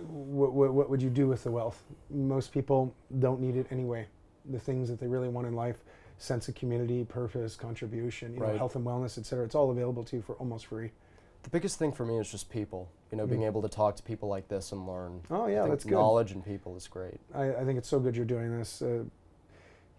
[0.07, 1.83] What, what, what would you do with the wealth?
[2.09, 4.07] Most people don't need it anyway.
[4.49, 5.83] The things that they really want in life,
[6.17, 9.43] sense of community, purpose, contribution, you know, health and wellness, et cetera.
[9.45, 10.91] It's all available to you for almost free.
[11.43, 12.89] The biggest thing for me is just people.
[13.15, 13.47] You know, being Mm.
[13.47, 15.21] able to talk to people like this and learn.
[15.32, 15.93] Oh yeah, that's good.
[15.93, 17.21] Knowledge and people is great.
[17.34, 18.82] I, I think it's so good you're doing this.
[18.82, 19.06] Uh,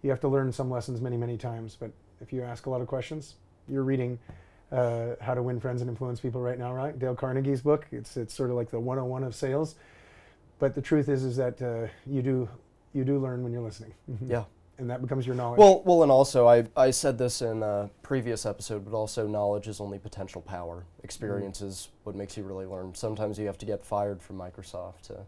[0.03, 2.83] you have to learn some lessons many, many times, but if you ask a lot
[2.83, 3.37] of questions,
[3.69, 4.19] you're reading
[4.71, 6.99] uh, How to Win Friends and Influence People right now, right?
[6.99, 7.87] Dale Carnegie's book.
[7.91, 9.77] It's it's sort of like the 101 of sales.
[10.59, 12.51] But the truth is, is that uh, you do
[12.93, 13.95] you do learn when you're listening.
[14.27, 14.45] Yeah.
[14.79, 15.59] And that becomes your knowledge.
[15.59, 19.69] Well, well, and also I, I said this in a previous episode, but also knowledge
[19.69, 20.85] is only potential power.
[21.03, 22.95] Experience is what makes you really learn.
[22.95, 25.21] Sometimes you have to get fired from Microsoft to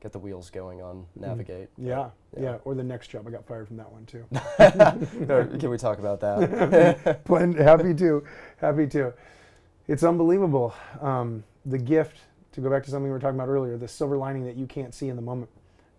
[0.00, 1.68] get the wheels going on Navigate.
[1.78, 2.58] yeah, yeah, yeah.
[2.64, 4.24] Or the next job, I got fired from that one too.
[5.58, 7.20] Can we talk about that?
[7.56, 8.24] Happy to,
[8.60, 9.12] happy to.
[9.86, 10.74] It's unbelievable.
[11.00, 12.18] Um, the gift,
[12.52, 14.66] to go back to something we were talking about earlier, the silver lining that you
[14.66, 15.50] can't see in the moment.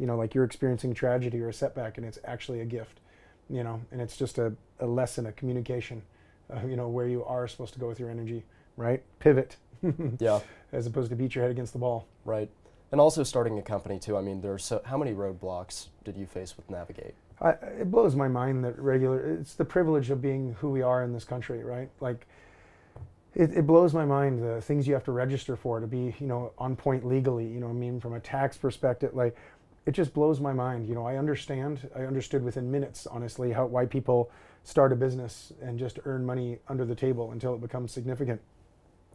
[0.04, 3.00] You know, like you're experiencing tragedy or a setback, and it's actually a gift.
[3.50, 6.02] You know, and it's just a, a lesson, a communication.
[6.54, 8.44] Uh, you know, where you are supposed to go with your energy,
[8.76, 9.02] right?
[9.20, 9.56] Pivot,
[10.20, 10.42] yeah,
[10.74, 12.08] as opposed to beat your head against the ball.
[12.26, 12.50] right.
[12.92, 14.18] And also starting a company too.
[14.18, 17.16] I mean, there's so how many roadblocks did you face with Navigate?
[17.42, 21.04] I, it blows my mind that regular it's the privilege of being who we are
[21.04, 22.26] in this country right like
[23.36, 26.28] it, it blows my mind the things you have to register for to be you
[26.28, 29.36] know on point legally you know i mean from a tax perspective like
[29.86, 30.88] it just blows my mind.
[30.88, 34.32] You know i understand i understood within minutes honestly how why people
[34.64, 38.42] start a business and just earn money under the table until it becomes significant.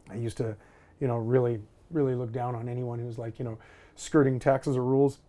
[0.09, 0.55] I used to
[0.99, 1.59] you know really
[1.91, 3.57] really look down on anyone who's like you know
[3.95, 5.19] skirting taxes or rules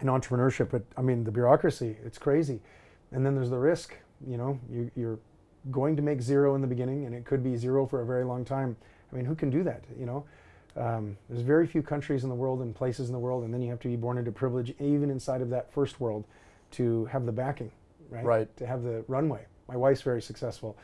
[0.00, 2.60] in entrepreneurship but i mean the bureaucracy it's crazy.
[3.12, 3.94] And then there's the risk
[4.26, 5.18] you know you, you're
[5.70, 8.24] going to make zero in the beginning and it could be zero for a very
[8.24, 8.76] long time.
[9.12, 10.24] I mean who can do that you know
[10.76, 13.62] um, there's very few countries in the world and places in the world and then
[13.62, 16.24] you have to be born into privilege even inside of that first world
[16.72, 17.70] to have the backing
[18.10, 18.56] right Right.
[18.58, 20.76] to have the runway my wife's very successful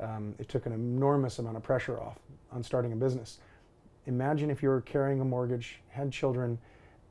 [0.00, 2.18] um, it took an enormous amount of pressure off
[2.52, 3.38] on starting a business
[4.06, 6.58] imagine if you're carrying a mortgage had children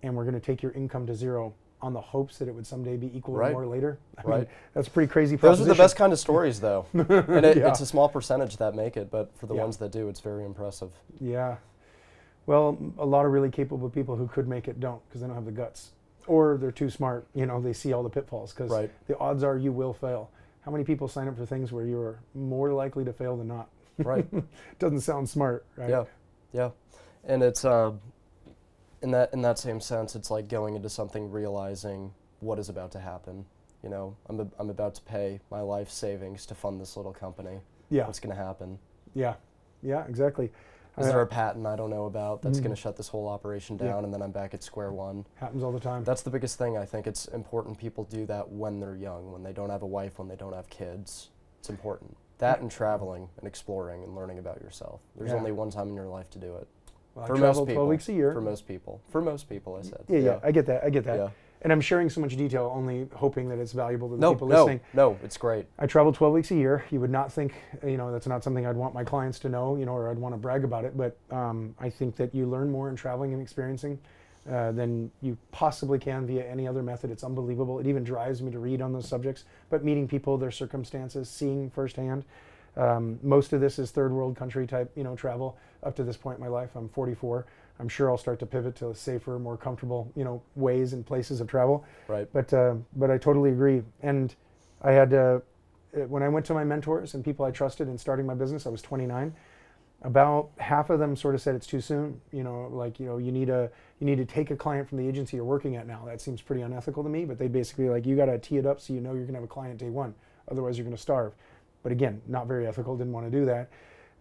[0.03, 2.65] and we're going to take your income to zero on the hopes that it would
[2.65, 3.49] someday be equal Right.
[3.49, 3.99] or more later.
[4.17, 4.47] I mean, Right.
[4.73, 6.85] that's a pretty crazy Those are the best kind of stories, though.
[6.93, 7.67] and it, Yeah.
[7.67, 9.63] it's a small percentage that make it, but for the Yeah.
[9.63, 10.91] ones that do, it's very impressive.
[11.19, 11.57] Yeah.
[12.47, 15.35] Well, a lot of really capable people who could make it don't because they don't
[15.35, 15.91] have the guts.
[16.27, 17.27] Or they're too smart.
[17.33, 18.91] You know, they see all the pitfalls because Right.
[19.07, 20.29] the odds are you will fail.
[20.61, 23.69] How many people sign up for things where you're more likely to fail than not?
[23.99, 24.25] Right.
[24.79, 25.89] Doesn't sound smart, right?
[25.89, 26.03] Yeah,
[26.51, 26.69] yeah,
[27.23, 27.91] and it's uh,
[29.01, 32.91] in that in that same sense, it's like going into something realizing what is about
[32.93, 33.45] to happen.
[33.83, 37.13] You know, I'm a, I'm about to pay my life savings to fund this little
[37.13, 37.59] company.
[37.89, 38.07] Yeah.
[38.07, 38.79] What's going to happen?
[39.13, 39.35] Yeah.
[39.83, 40.51] Yeah, exactly.
[40.97, 42.63] Is there a patent I don't know about that's Mhm.
[42.63, 43.87] going to shut this whole operation Yeah.
[43.91, 45.25] down, and then I'm back at square one?
[45.35, 46.03] happens all the time.
[46.03, 46.77] That's the biggest thing.
[46.77, 49.87] I think it's important people do that when they're young, when they don't have a
[49.87, 51.29] wife, when they don't have kids.
[51.59, 52.15] It's important.
[52.37, 55.01] That and traveling and exploring and learning about yourself.
[55.15, 55.37] There's Yeah.
[55.37, 56.67] only one time in your life to do it.
[57.15, 57.73] Well, for most people.
[57.75, 58.33] 12 weeks a year.
[58.33, 58.99] For most people.
[59.09, 60.03] For most people, I said.
[60.07, 60.83] yeah, yeah, I get that.
[60.83, 61.31] I get that.
[61.65, 64.47] And I'm sharing so much detail, only hoping that it's valuable to the No, people
[64.49, 64.81] no, listening.
[64.93, 65.65] no, it's great.
[65.79, 66.85] I travel 12 weeks a year.
[66.91, 69.75] You would not think, you know, that's not something I'd want my clients to know,
[69.75, 70.95] you know, or I'd want to brag about it.
[70.95, 73.97] But um, I think that you learn more in traveling and experiencing
[74.47, 77.09] uh, than you possibly can via any other method.
[77.09, 77.79] It's unbelievable.
[77.79, 79.45] It even drives me to read on those subjects.
[79.71, 82.25] But meeting people, their circumstances, seeing firsthand,
[82.77, 85.57] Um, most of this is third world country type, you know, travel.
[85.81, 87.45] Up to this point in my life, I'm 44.
[87.79, 91.41] I'm sure I'll start to pivot to safer, more comfortable, you know, ways and places
[91.41, 91.85] of travel.
[92.07, 92.27] Right.
[92.31, 93.83] But uh, but I totally agree.
[94.01, 94.33] And
[94.81, 95.39] I had uh,
[96.07, 98.69] when I went to my mentors and people I trusted in starting my business, I
[98.69, 99.33] was 29.
[100.03, 102.21] About half of them sort of said it's too soon.
[102.31, 104.97] You know, like you know, you need a you need to take a client from
[104.97, 106.03] the agency you're working at now.
[106.05, 107.25] That seems pretty unethical to me.
[107.25, 109.39] But they basically like you got to tee it up so you know you're gonna
[109.39, 110.13] have a client day one.
[110.49, 111.33] Otherwise, you're gonna starve.
[111.83, 112.95] But again, not very ethical.
[112.95, 113.69] Didn't want to do that.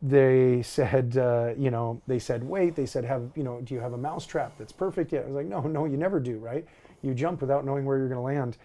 [0.07, 2.77] They said, uh, you know, they said, wait.
[2.77, 5.23] They said, have you know, do you have a mouse trap that's perfect yet?
[5.23, 6.67] I was like, no, no, you never do, right?
[7.01, 8.59] You jump without knowing where you're going to land.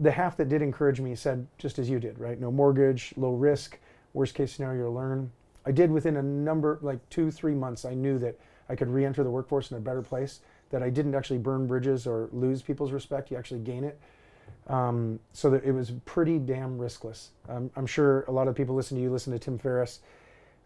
[0.00, 2.40] The half that did encourage me said, just as you did, right?
[2.40, 3.78] No mortgage, low risk,
[4.14, 5.30] worst case scenario, learn.
[5.66, 8.38] I did within a number, like two, three months, I knew that
[8.70, 11.66] I could re enter the workforce in a better place, that I didn't actually burn
[11.66, 13.30] bridges or lose people's respect.
[13.30, 14.00] You actually gain it.
[14.68, 17.28] Um, so that it was pretty damn riskless.
[17.48, 20.00] Um, I'm sure a lot of people listen to you, listen to Tim Ferriss.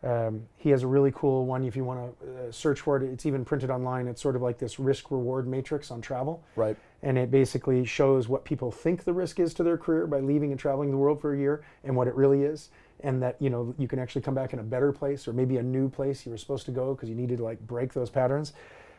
[0.05, 1.65] Um, he has a really cool one.
[1.65, 4.09] If you want to uh, search for it, it's even printed online.
[4.09, 6.43] It's sort of like this risk reward matrix on travel.
[6.57, 6.77] Right.
[7.03, 10.51] And it basically shows what people think the risk is to their career by leaving
[10.51, 12.71] and traveling the world for a year and what it really is.
[13.01, 15.57] And that, you know, you can actually come back in a better place or maybe
[15.57, 18.11] a new place you were supposed to go because you needed to like break those
[18.11, 18.53] patterns.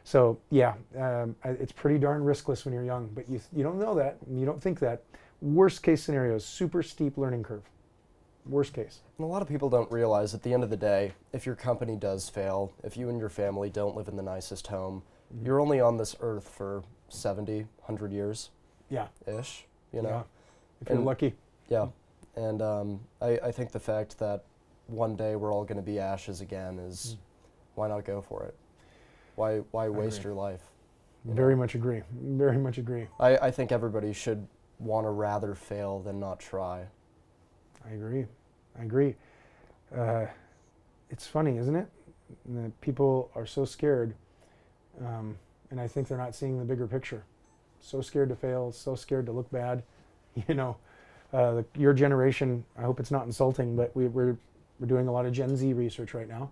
[0.06, 3.96] So yeah, um, it's pretty darn riskless when you're young, but you, you don't know
[3.96, 5.04] that, you don't think that.
[5.42, 7.64] Worst case scenario is super steep learning curve.
[8.46, 9.00] Worst case.
[9.18, 11.56] And a lot of people don't realize at the end of the day, if your
[11.56, 15.04] company does fail, if you and your family don't live in the nicest home,
[15.34, 15.46] Mhm.
[15.46, 18.50] you're only on this earth for 70, 100 years
[18.90, 19.08] Yeah.
[19.26, 20.10] ish, you know?
[20.10, 20.24] Yeah.
[20.82, 21.36] If you're And- lucky.
[21.70, 21.88] Yeah.
[22.36, 24.44] And um, I, I think the fact that
[24.88, 27.16] one day we're all going to be ashes again is
[27.76, 28.56] why not go for it?
[29.36, 30.70] Why, why waste your life?
[31.26, 31.60] you Very know?
[31.62, 32.02] much agree.
[32.12, 33.08] Very much agree.
[33.20, 34.46] I, I think everybody should
[34.80, 36.88] want to rather fail than not try.
[37.86, 38.26] I agree.
[38.80, 39.16] I agree.
[39.96, 40.26] Uh,
[41.10, 41.88] it's funny, isn't it?
[42.82, 44.16] People are so scared,
[45.06, 45.38] um,
[45.70, 47.24] and I think they're not seeing the bigger picture.
[47.80, 49.84] So scared to fail, so scared to look bad.
[50.48, 50.78] You know,
[51.32, 52.66] uh, the, your generation.
[52.76, 54.36] I hope it's not insulting, but we, we're
[54.80, 56.50] we're doing a lot of Gen Z research right now.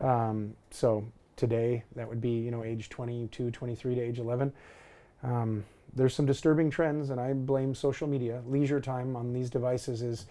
[0.00, 4.52] Um, so today, that would be you know age 22, 23 to age 11.
[5.24, 8.42] Um, there's some disturbing trends, and I blame social media.
[8.46, 10.26] Leisure time on these devices is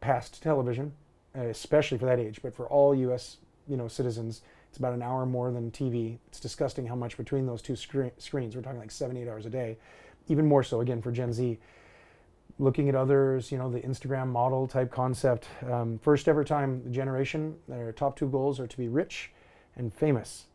[0.00, 0.92] past television,
[1.36, 2.40] uh, especially for that age.
[2.42, 3.38] But for all U.S.
[3.66, 6.18] you know citizens, it's about an hour more than TV.
[6.28, 8.54] It's disgusting how much between those two scre- screens.
[8.56, 9.78] We're talking like seven, eight hours a day.
[10.28, 11.58] Even more so again for Gen Z.
[12.58, 15.46] Looking at others, you know, the Instagram model type concept.
[15.70, 19.30] Um, first ever time the generation, their top two goals are to be rich
[19.76, 20.46] and famous.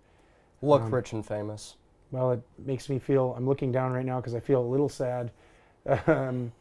[0.61, 1.75] Look Um, rich and famous.
[2.11, 3.33] Well, it makes me feel.
[3.37, 5.31] I'm looking down right now because I feel a little sad.
[6.07, 6.51] Um,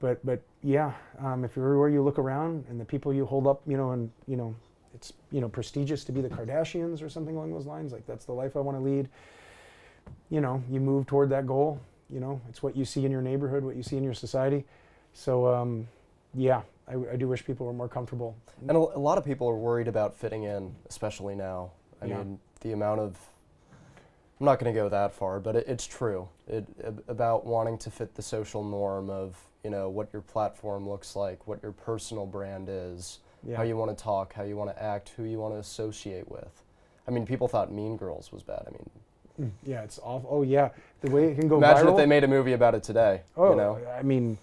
[0.00, 3.60] but but yeah, um, if everywhere you look around and the people you hold up,
[3.66, 4.54] you know, and you know,
[4.94, 7.92] it's you know prestigious to be the Kardashians or something along those lines.
[7.92, 9.08] Like that's the life I want to lead.
[10.30, 11.78] You know, you move toward that goal.
[12.08, 14.64] You know, it's what you see in your neighborhood, what you see in your society.
[15.12, 15.86] So um,
[16.34, 18.34] yeah, I, I do wish people were more comfortable.
[18.66, 21.72] And a, a lot of people are worried about fitting in, especially now.
[22.00, 22.18] I Yeah.
[22.18, 23.18] mean, the amount of.
[24.40, 26.28] I'm not going to go that far, but it, it's true.
[26.46, 26.66] It
[27.08, 31.46] about wanting to fit the social norm of you know what your platform looks like,
[31.46, 33.56] what your personal brand is, Yeah.
[33.56, 36.30] how you want to talk, how you want to act, who you want to associate
[36.30, 36.62] with.
[37.08, 38.64] I mean, people thought Mean Girls was bad.
[38.66, 38.90] I mean,
[39.40, 40.28] Mm, yeah, it's awful.
[40.30, 40.68] Oh yeah,
[41.00, 41.90] the way it can go imagine viral.
[41.92, 43.22] if they made a movie about it today.
[43.36, 44.38] Oh, you know, I mean,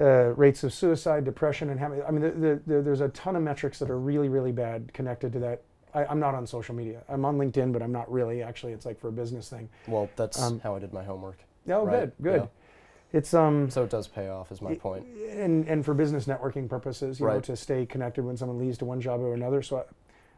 [0.00, 3.36] uh, rates of suicide, depression, and having, I mean, the, the, the, there's a ton
[3.36, 5.60] of metrics that are really, really bad connected to that.
[5.94, 7.02] I, I'm not on social media.
[7.08, 8.42] I'm on LinkedIn, but I'm not really.
[8.42, 9.68] Actually, it's like for a business thing.
[9.86, 11.38] well, that's Um, how I did my homework.
[11.68, 12.40] Oh, Right, good, good.
[12.42, 12.46] yeah.
[13.18, 15.04] It's um, So it does pay off, is my point.
[15.30, 18.84] and and for business networking purposes, you know, to stay connected when someone leaves to
[18.86, 19.60] one job or another.
[19.62, 19.84] So,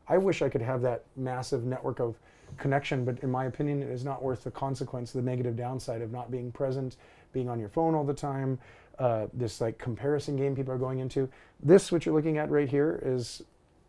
[0.09, 2.17] I, I wish I could have that massive network of
[2.59, 6.11] connection, but in my opinion, it is not worth the consequence, the negative downside of
[6.12, 6.97] not being present,
[7.33, 8.59] being on your phone all the time.
[8.99, 11.29] Uh, this like comparison game people are going into.
[11.62, 13.43] This, what you're looking at right here, is,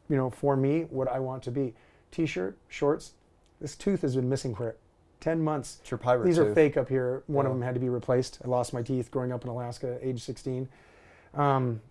[0.09, 1.73] you know, for me, what I want to be.
[2.11, 3.13] T-shirt, shorts.
[3.59, 4.75] This tooth has been missing for
[5.21, 5.79] 10 months.
[5.81, 7.23] It's your pirate These are fake up here.
[7.27, 8.39] One of them had to be replaced.
[8.43, 10.67] I lost my teeth growing up in Alaska, age 16.
[11.33, 11.81] Um,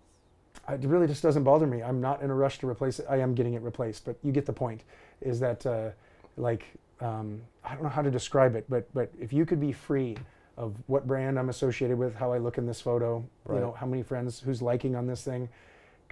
[0.69, 1.83] it really just doesn't bother me.
[1.83, 3.05] I'm not in a rush to replace it.
[3.09, 4.81] I am getting it replaced, but you get the point.
[5.21, 5.89] Is that uh,
[6.37, 6.65] like
[7.01, 10.17] um, I don't know how to describe it, but but if you could be free
[10.57, 13.85] of what brand I'm associated with, how I look in this photo, you know, how
[13.85, 15.49] many friends, who's liking on this thing,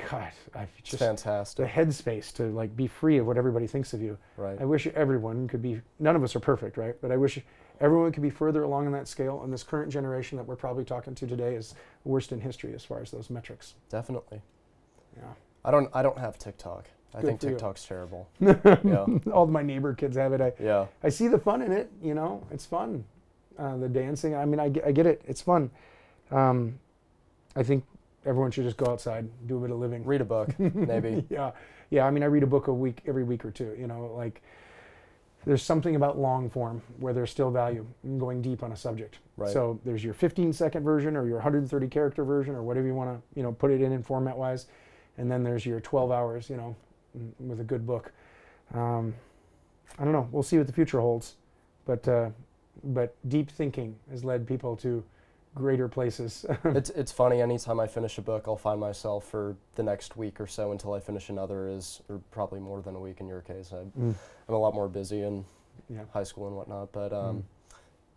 [0.10, 1.66] God, I It's just fantastic.
[1.66, 4.18] the headspace to like be free of what everybody thinks of you.
[4.38, 4.60] Right.
[4.60, 5.82] I wish everyone could be.
[6.00, 6.96] None of us are perfect, right?
[7.02, 7.40] But I wish
[7.80, 9.42] everyone could be further along in that scale.
[9.44, 11.76] And this current generation that we're probably talking to today is
[12.06, 13.76] worst in history as far as those metrics.
[13.90, 14.42] Definitely.
[15.16, 15.24] Yeah.
[15.64, 15.90] I don't.
[15.94, 16.86] I don't have TikTok.
[17.16, 17.52] I Good think for you.
[17.54, 18.28] TikTok's terrible.
[18.40, 19.06] yeah.
[19.32, 20.42] All my neighbor kids have it.
[20.42, 20.88] I, Yeah.
[21.04, 21.92] I see the fun in it.
[22.02, 23.06] You know, it's fun.
[23.60, 24.34] Uh, the dancing.
[24.36, 25.22] I mean, I, get- I get it.
[25.28, 25.70] It's fun.
[26.32, 26.80] Um,
[27.56, 27.84] I think
[28.26, 30.04] everyone should just go outside, do a bit of living.
[30.06, 31.26] Read a book, maybe.
[31.30, 31.52] yeah,
[31.90, 32.06] yeah.
[32.06, 33.76] I mean, I read a book a week, every week or two.
[33.80, 34.42] You know, like
[35.46, 39.20] there's something about long form where there's still value in going deep on a subject.
[39.36, 39.52] Right.
[39.52, 43.10] So there's your 15 second version or your 130 character version or whatever you want
[43.10, 44.68] to, you know, put it in in format wise,
[45.18, 46.76] and then there's your 12 hours, you know,
[47.40, 48.12] with a good book.
[48.74, 49.14] Um,
[50.00, 50.28] I don't know.
[50.32, 51.36] We'll see what the future holds,
[51.86, 52.30] but uh,
[52.84, 55.04] but deep thinking has led people to
[55.56, 56.46] greater places.
[56.66, 57.42] it's it's funny.
[57.42, 60.94] Anytime I finish a book, I'll find myself for the next week or so until
[60.94, 63.72] I finish another is, or probably more than a week in your case.
[63.74, 64.16] I, Mm.
[64.48, 65.46] I'm a lot more busy in
[65.90, 66.04] Yeah.
[66.12, 67.44] high school and whatnot, but um,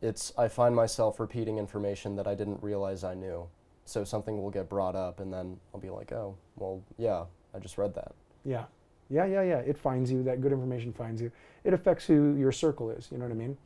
[0.03, 3.47] it's I find myself repeating information that I didn't realize I knew.
[3.85, 7.59] So something will get brought up, and then I'll be like, "Oh, well, yeah, I
[7.61, 8.13] just read that."
[8.45, 8.65] Yeah,
[9.09, 9.59] yeah, yeah, yeah.
[9.59, 10.23] It finds you.
[10.25, 11.31] That good information finds you.
[11.65, 13.09] It affects who your circle is.
[13.13, 13.57] You know what I mean?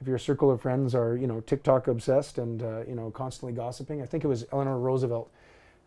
[0.00, 3.52] If your circle of friends are, you know, TikTok obsessed and uh, you know constantly
[3.52, 4.00] gossiping.
[4.02, 5.30] I think it was Eleanor Roosevelt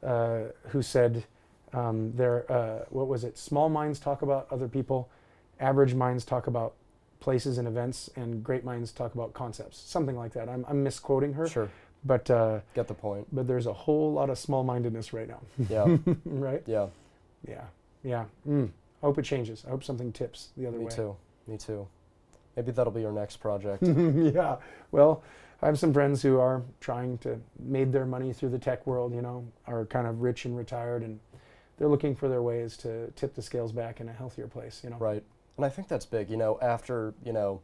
[0.04, 1.24] uh, who said,
[1.74, 3.38] um, "There, uh, what was it?
[3.38, 5.10] Small minds talk about other people,
[5.60, 6.74] average minds talk about
[7.22, 10.50] places and events, and great minds talk about concepts." Something like that.
[10.50, 11.70] I'm, I'm misquoting her, Sure,
[12.04, 13.28] but uh, get the point.
[13.32, 16.64] but there's a whole lot of small-mindedness right now, Yeah, right?
[16.66, 16.88] yeah.
[17.48, 17.64] Yeah,
[18.04, 18.26] yeah.
[18.48, 18.68] Mm.
[19.02, 19.64] I hope it changes.
[19.66, 20.90] I hope something tips the other Me way.
[20.90, 21.16] Me too.
[21.48, 21.88] Me too.
[22.56, 23.84] Maybe that'll be your next project.
[23.88, 24.58] yeah.
[24.92, 25.24] Well,
[25.62, 29.14] I have some friends who are trying to made their money through the tech world.
[29.14, 31.20] You know, are kind of rich and retired, and
[31.78, 34.82] they're looking for their ways to tip the scales back in a healthier place.
[34.84, 34.98] You know.
[34.98, 35.24] Right.
[35.58, 36.30] And I think that's big.
[36.30, 37.62] You know, after, you know,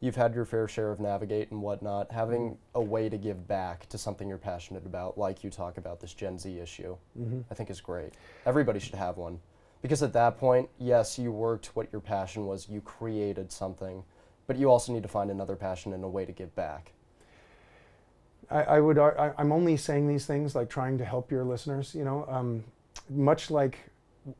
[0.00, 3.88] you've had your fair share of navigate and whatnot, having a way to give back
[3.90, 7.40] to something you're passionate about, like you talk about this Gen Z issue, Mm-hmm.
[7.50, 8.12] I think is great.
[8.46, 9.40] Everybody should have one.
[9.82, 14.04] Because at that point, yes, you worked what your passion was, you created something,
[14.46, 16.92] but you also need to find another passion and a way to give back.
[18.50, 18.98] I, I would.
[18.98, 21.94] I, I'm only saying these things like trying to help your listeners.
[21.94, 22.64] You know, um,
[23.08, 23.78] much like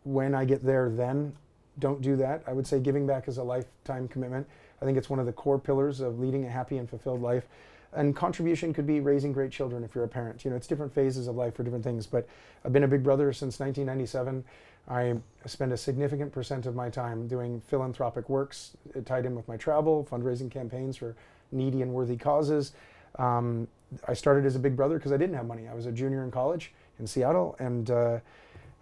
[0.04, 1.32] when I get there, then
[1.78, 2.42] don't do that.
[2.46, 4.46] I would say giving back is a lifetime commitment.
[4.82, 7.46] I think it's one of the core pillars of leading a happy and fulfilled life.
[7.92, 10.44] And contribution could be raising great children if you're a parent.
[10.44, 12.06] You know, it's different phases of life for different things.
[12.06, 12.28] But
[12.64, 14.44] I've been a big brother since 1997.
[14.88, 15.14] I
[15.46, 19.56] spend a significant percent of my time doing philanthropic works uh, tied in with my
[19.56, 21.14] travel, fundraising campaigns for
[21.52, 22.72] needy and worthy causes.
[23.18, 23.68] Um,
[24.06, 25.68] I started as a big brother because I didn't have money.
[25.68, 28.18] I was a junior in college in Seattle, and uh,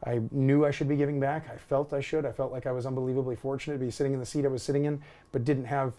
[0.05, 1.49] I knew I should be giving back.
[1.53, 2.27] I felt I should.
[2.27, 4.63] I felt like I was unbelievably fortunate to be sitting in the seat I was
[4.63, 5.95] sitting in, but didn't have,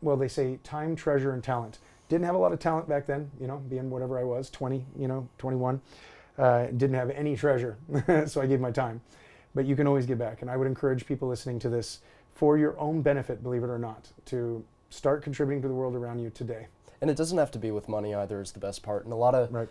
[0.00, 1.78] well, they say time, treasure, and talent.
[2.08, 4.84] Didn't have a lot of talent back then, you know, being whatever I was, 20,
[4.98, 5.80] you know, 21.
[6.40, 7.76] Uh, didn't have any treasure,
[8.26, 9.02] so I gave my time.
[9.54, 12.00] But you can always give back, and I would encourage people listening to this
[12.34, 16.20] for your own benefit, believe it or not, to start contributing to the world around
[16.20, 16.68] you today.
[17.02, 19.04] And it doesn't have to be with money either is the best part.
[19.04, 19.68] And a lot of Right.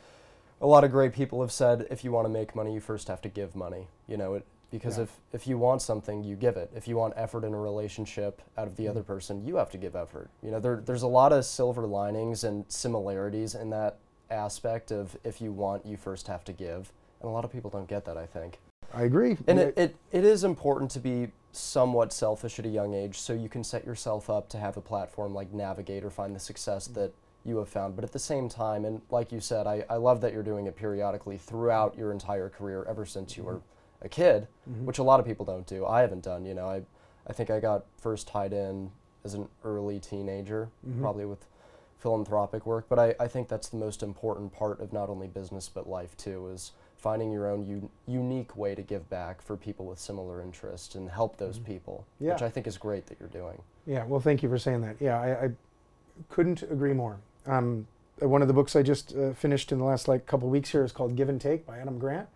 [0.61, 3.07] a lot of great people have said if you want to make money, you first
[3.07, 3.87] have to give money.
[4.07, 5.03] You know, it because Yeah.
[5.05, 6.69] if if you want something, you give it.
[6.75, 8.89] If you want effort in a relationship out of the Mm.
[8.91, 10.29] other person, you have to give effort.
[10.43, 13.97] You know, there there's a lot of silver linings and similarities in that
[14.31, 16.91] aspect of if you want, you first have to give.
[17.21, 18.59] And a lot of people don't get that, I think.
[18.93, 19.37] I agree.
[19.47, 23.17] And Yeah, it, it, it is important to be somewhat selfish at a young age
[23.19, 26.39] so you can set yourself up to have a platform like Navigate or find the
[26.39, 27.11] success that
[27.45, 27.95] you have found.
[27.95, 30.67] But at the same time, and like you said, I, I love that you're doing
[30.67, 33.61] it periodically throughout your entire career ever since you were
[34.01, 34.85] a kid, Mhm.
[34.85, 35.85] which a lot of people don't do.
[35.85, 36.81] I haven't done, you know, I,
[37.27, 38.91] I think I got first tied in
[39.25, 41.01] as an early teenager, Mhm.
[41.01, 41.45] probably with
[41.99, 42.85] philanthropic work.
[42.89, 46.15] But I, I think that's the most important part of not only business but life
[46.17, 50.41] too, is finding your own un- unique way to give back for people with similar
[50.41, 51.65] interests and help those Mhm.
[51.65, 52.33] people, Yeah.
[52.33, 53.61] which I think is great that you're doing.
[53.85, 54.97] Yeah, well, thank you for saying that.
[54.99, 55.49] Yeah, I, I
[56.29, 57.17] couldn't agree more.
[57.45, 57.87] Um,
[58.19, 60.83] one of the books I just uh, finished in the last like couple weeks here
[60.83, 62.27] is called Give and Take by Adam Grant.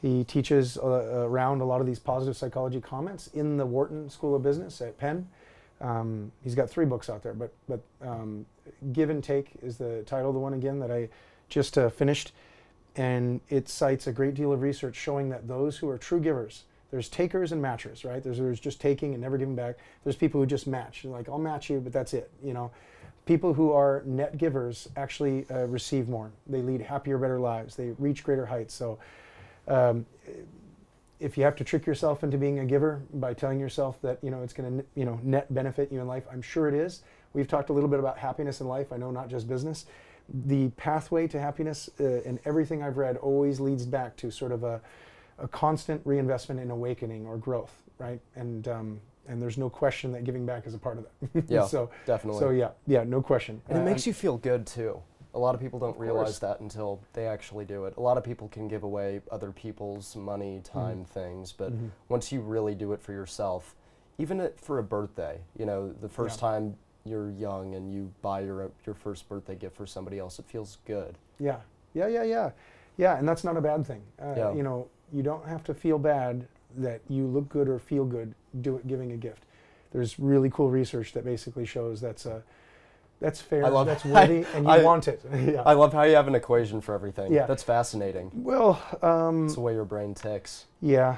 [0.00, 0.86] He teaches uh,
[1.26, 4.98] around a lot of these positive psychology comments in the Wharton School of Business at
[4.98, 5.28] Penn.
[5.80, 8.46] Um, he's got three books out there, but but um,
[8.92, 11.08] Give and Take is the title of the one again that I
[11.48, 12.32] just uh, finished,
[12.96, 16.64] and it cites a great deal of research showing that those who are true givers,
[16.90, 18.22] there's takers and matchers, right?
[18.22, 19.76] There's there's just taking and never giving back.
[20.04, 22.70] There's people who just match, They're like I'll match you, but that's it, you know.
[23.26, 26.30] People who are net givers actually uh, receive more.
[26.46, 27.74] They lead happier, better lives.
[27.74, 28.72] They reach greater heights.
[28.72, 29.00] So,
[29.66, 30.06] um,
[31.20, 34.30] if you have to trick yourself into being a giver by telling yourself that you
[34.30, 37.02] know it's going to you know net benefit you in life, I'm sure it is.
[37.32, 38.92] We've talked a little bit about happiness in life.
[38.92, 39.86] I know not just business.
[40.46, 44.64] The pathway to happiness uh, and everything I've read always leads back to sort of
[44.64, 44.80] a
[45.38, 48.20] a constant reinvestment in awakening or growth, right?
[48.34, 51.44] And um, and there's no question that giving back is a part of that.
[51.48, 52.40] Yeah, so definitely.
[52.40, 53.60] so yeah, yeah, no question.
[53.68, 55.00] And it Uh, makes you feel good too.
[55.36, 57.94] A lot of people don't Of realize that until they actually do it.
[57.98, 61.90] A lot of people can give away other people's money, time, things, but Mhm.
[62.08, 63.76] once you really do it for yourself,
[64.16, 68.40] even it, for a birthday, you know, the first time you're young and you buy
[68.40, 71.18] your your first birthday gift for somebody else, it feels good.
[71.38, 71.60] Yeah,
[71.92, 72.50] yeah, yeah, yeah,
[72.96, 74.02] yeah, and that's not a bad thing.
[74.18, 74.52] Uh, Yeah.
[74.54, 78.34] You know, you don't have to feel bad that you look good or feel good
[78.62, 79.44] do it giving a gift.
[79.90, 82.42] There's really cool research that basically shows that's a
[83.20, 85.20] that's fair, I love- that's worthy, and you I- want it.
[85.34, 85.62] yeah.
[85.62, 87.32] I love how you have an equation for everything.
[87.32, 87.46] Yeah.
[87.46, 88.30] That's fascinating.
[88.34, 90.66] well, um, It's the way your brain ticks.
[90.80, 91.16] yeah,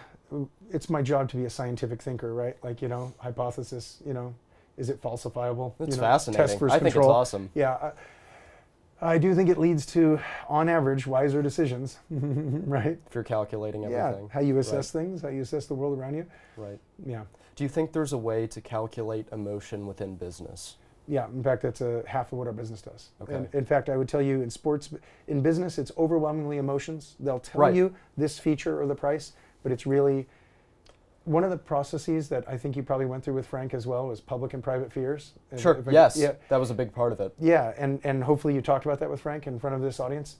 [0.71, 2.57] it's my job to be a scientific thinker, right?
[2.63, 3.99] Like you know, hypothesis.
[4.07, 4.35] You know,
[4.77, 5.73] is it falsifiable?
[5.81, 6.47] It's you know, fascinating.
[6.47, 7.49] Test versus I think it's awesome.
[7.55, 7.73] Yeah,
[9.01, 10.19] I, I do think it leads to,
[10.49, 12.99] on average, wiser decisions, right?
[13.07, 14.01] If you're calculating everything.
[14.03, 14.29] Yeah, everything.
[14.31, 16.27] how you assess things, how you assess the world around you.
[16.57, 16.79] Right.
[17.07, 17.23] Yeah,
[17.55, 20.77] Do you think there's a way to calculate emotion within business?
[21.09, 21.27] Yeah.
[21.29, 23.09] In fact, that's a half of what our business does.
[23.23, 23.35] Okay.
[23.35, 24.91] And in fact, I would tell you in sports,
[25.27, 27.17] in business, it's overwhelmingly emotions.
[27.19, 27.75] They'll tell Right.
[27.75, 29.33] you this feature or the price,
[29.63, 30.29] but it's really
[31.25, 34.07] one of the processes that I think you probably went through with Frank as well
[34.07, 35.33] was public and private fears.
[35.51, 35.83] And Sure.
[35.87, 36.17] I- yes.
[36.17, 36.33] Yeah.
[36.49, 37.35] That was a big part of it.
[37.39, 40.37] Yeah, and, and hopefully you talked about that with Frank in front of this audience.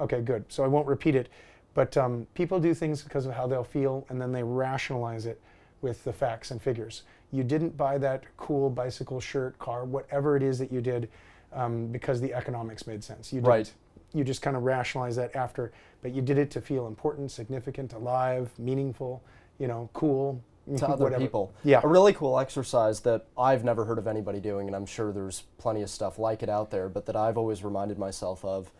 [0.00, 0.44] Okay, good.
[0.48, 1.28] So I won't repeat it.
[1.74, 5.40] But um, people do things because of how they'll feel, and then they rationalize it
[5.82, 7.02] with the facts and figures.
[7.30, 11.08] You didn't buy that cool bicycle, shirt, car, whatever it is that you did,
[11.52, 13.32] um, because the economics made sense.
[13.32, 13.48] You didn't.
[13.48, 13.72] Right.
[14.14, 15.72] You just kind of rationalize that after,
[16.02, 19.22] but you did it to feel important, significant, alive, meaningful,
[19.58, 20.42] you know, cool.
[20.76, 21.20] to other whatever.
[21.20, 21.52] people.
[21.64, 21.80] Yeah.
[21.82, 25.42] A really cool exercise that I've never heard of anybody doing, and I'm sure there's
[25.58, 28.70] plenty of stuff like it out there, but that I've always reminded myself of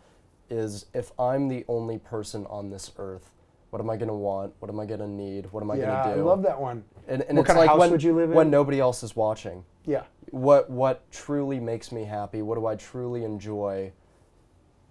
[0.49, 3.31] is if I'm the only person on this earth,
[3.73, 4.53] what am I going to want?
[4.59, 5.51] What am I going to need?
[5.51, 6.21] What am I Yeah, gonna do?
[6.21, 6.83] I love that one.
[7.07, 8.35] And, and What it's kind of like house when, would you live in?
[8.35, 9.65] when nobody else is watching.
[9.83, 10.03] Yeah.
[10.29, 12.43] What what truly makes me happy?
[12.43, 13.91] What do I truly enjoy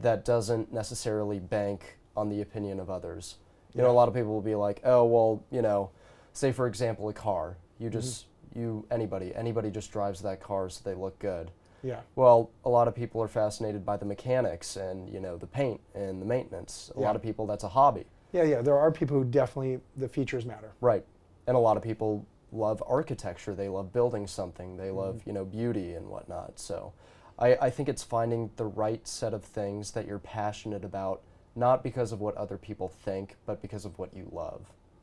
[0.01, 3.37] that doesn't necessarily bank on the opinion of others?
[3.73, 5.91] You know, a lot of people will be like, "Oh, well, you know,
[6.33, 7.57] say for example, a car.
[7.79, 8.01] You Mm-hmm.
[8.01, 11.53] just you anybody anybody just drives that car so they look good."
[11.85, 12.01] Yeah.
[12.17, 15.81] Well, a lot of people are fascinated by the mechanics and you know the paint
[15.95, 16.91] and the maintenance.
[16.97, 17.07] A Yeah.
[17.07, 18.63] lot of people that's a hobby, Yeah, yeah.
[18.63, 20.73] There are people who definitely the features matter.
[20.81, 21.05] right?
[21.47, 23.55] And a lot of people love architecture.
[23.55, 24.77] They love building something.
[24.77, 24.97] They Mm-hmm.
[24.99, 26.59] love you know beauty and whatnot.
[26.59, 26.93] So,
[27.39, 31.23] I, I think it's finding the right set of things that you're passionate about,
[31.57, 34.61] not because of what other people think, but because of what you love,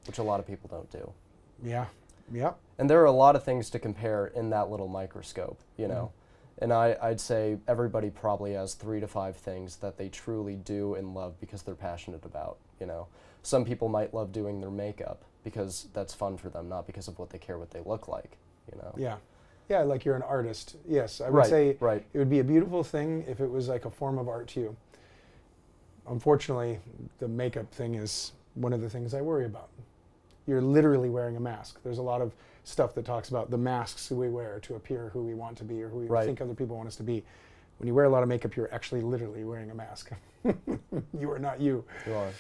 [0.08, 1.12] which a lot of people don't do.
[1.64, 1.86] Yeah.
[2.32, 2.54] Yeah.
[2.78, 6.12] And there are a lot of things to compare in that little microscope, you know.
[6.62, 10.96] And I, I'd say everybody probably has three to five things that they truly do
[10.96, 13.08] and love because they're passionate about, you know.
[13.44, 17.18] Some people might love doing their makeup because that's fun for them, not because of
[17.18, 18.38] what they care what they look like,
[18.72, 18.94] you know.
[18.98, 19.16] Yeah.
[19.70, 20.76] Yeah, like you're an artist.
[20.88, 22.04] Yes, I would Right, say right.
[22.12, 24.60] it would be a beautiful thing if it was like a form of art to
[24.60, 24.76] you.
[26.08, 26.80] Unfortunately,
[27.20, 29.70] the makeup thing is one of the things I worry about.
[30.48, 31.80] You're literally wearing a mask.
[31.84, 32.34] There's a lot of
[32.70, 35.82] stuff that talks about the masks we wear to appear who we want to be
[35.82, 36.26] or who we Right.
[36.26, 37.24] think other people want us to be.
[37.80, 40.12] When you wear a lot of makeup, you're actually literally wearing a mask.
[41.18, 41.84] you are not you.
[42.06, 42.32] You are.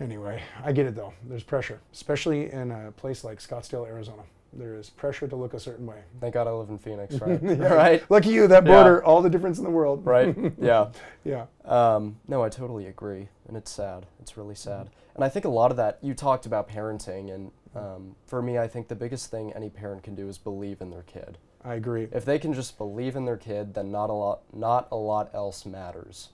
[0.00, 1.14] Anyway, I get it though.
[1.28, 4.22] There's pressure, especially in a place like Scottsdale, Arizona.
[4.52, 5.98] There is pressure to look a certain way.
[6.20, 7.40] Thank God I live in Phoenix, right?
[7.42, 7.56] Yeah.
[7.74, 8.10] right?
[8.10, 8.72] Lucky you, that Yeah.
[8.72, 10.04] border, all the difference in the world.
[10.04, 10.36] Right?
[10.60, 10.90] Yeah.
[11.24, 11.46] Yeah.
[11.64, 14.06] Um, no, I totally agree, and it's sad.
[14.20, 14.90] It's really sad.
[15.14, 18.58] And I think a lot of that you talked about parenting, and um, for me,
[18.58, 21.38] I think the biggest thing any parent can do is believe in their kid.
[21.64, 22.08] I agree.
[22.12, 25.30] If they can just believe in their kid, then not a lot, not a lot
[25.34, 26.30] else matters.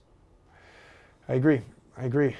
[1.27, 1.61] I agree.
[1.97, 2.35] I agree.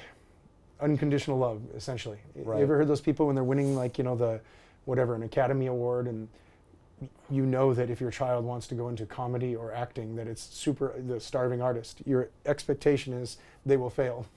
[0.80, 2.18] Unconditional love, essentially.
[2.34, 2.58] Right.
[2.58, 4.40] You ever heard those people when they're winning, like, you know, the
[4.84, 6.28] whatever, an Academy Award, and
[7.30, 10.42] you know that if your child wants to go into comedy or acting, that it's
[10.42, 12.00] super, the starving artist.
[12.06, 14.26] Your expectation is they will fail.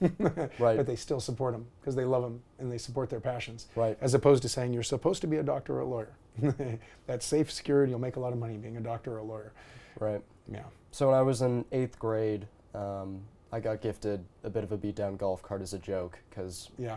[0.58, 0.76] Right.
[0.76, 3.66] But they still support them because they love them and they support their passions.
[3.76, 3.96] Right.
[4.00, 6.10] As opposed to saying you're supposed to be a doctor or a lawyer.
[7.06, 9.22] That's safe, secure, and you'll make a lot of money being a doctor or a
[9.24, 9.52] lawyer.
[10.00, 10.20] Right.
[10.50, 10.64] Yeah.
[10.90, 13.20] So when I was in eighth grade, um,
[13.52, 16.70] I got gifted a bit of a beat down golf cart as a joke because
[16.78, 16.96] Yeah.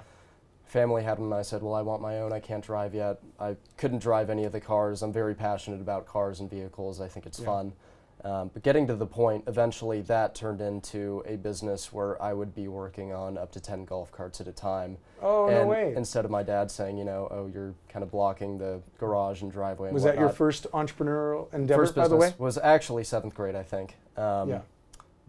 [0.72, 2.32] Family had one and I said, well, I want my own.
[2.32, 3.20] I can't drive yet.
[3.40, 5.02] I couldn't drive any of the cars.
[5.02, 7.02] I'm very passionate about cars and vehicles.
[7.02, 7.46] I think it's Yeah.
[7.46, 7.74] fun.
[8.24, 12.54] Um, but getting to the point, eventually that turned into a business where I would
[12.56, 14.98] be working on up to 10 golf carts at a time.
[15.22, 15.94] Oh, no way.
[15.98, 19.52] Instead of my dad saying, you know, oh, you're kind of blocking the garage and
[19.52, 22.34] driveway and Was that your first entrepreneurial endeavor, First by business the way?
[22.38, 23.98] was actually seventh grade, I think.
[24.16, 24.62] Um, Yeah.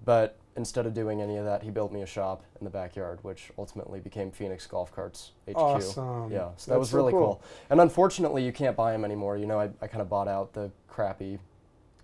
[0.05, 3.19] But instead of doing any of that, he built me a shop in the backyard,
[3.23, 5.57] which ultimately became Phoenix Golf Carts HQ.
[5.57, 6.31] Awesome.
[6.31, 7.21] Yeah, so that That's was so really cool.
[7.21, 7.43] cool.
[7.71, 9.37] And unfortunately, you can't buy them anymore.
[9.39, 11.39] You know, I, I kind of bought out the crappy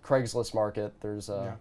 [0.03, 0.93] Craigslist market.
[1.01, 1.55] There's uh, Yeah.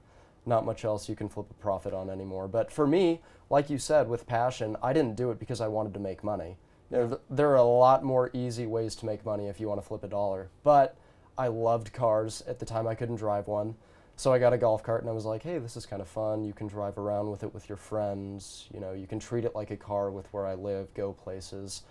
[0.46, 2.48] not much else you can flip a profit on anymore.
[2.48, 3.20] But for me,
[3.50, 6.56] like you said, with passion, I didn't do it because I wanted to make money.
[6.90, 9.68] You know, th- there are a lot more easy ways to make money if you
[9.68, 10.48] want to flip a dollar.
[10.64, 10.96] But
[11.36, 12.42] I loved cars.
[12.48, 13.74] At the time, I couldn't drive one.
[14.18, 16.08] So I got a golf cart and I was like, hey, this is kind of
[16.08, 16.44] fun.
[16.44, 18.66] You can drive around with it with your friends.
[18.74, 21.82] You know, you can treat it like a car with where I live, go places.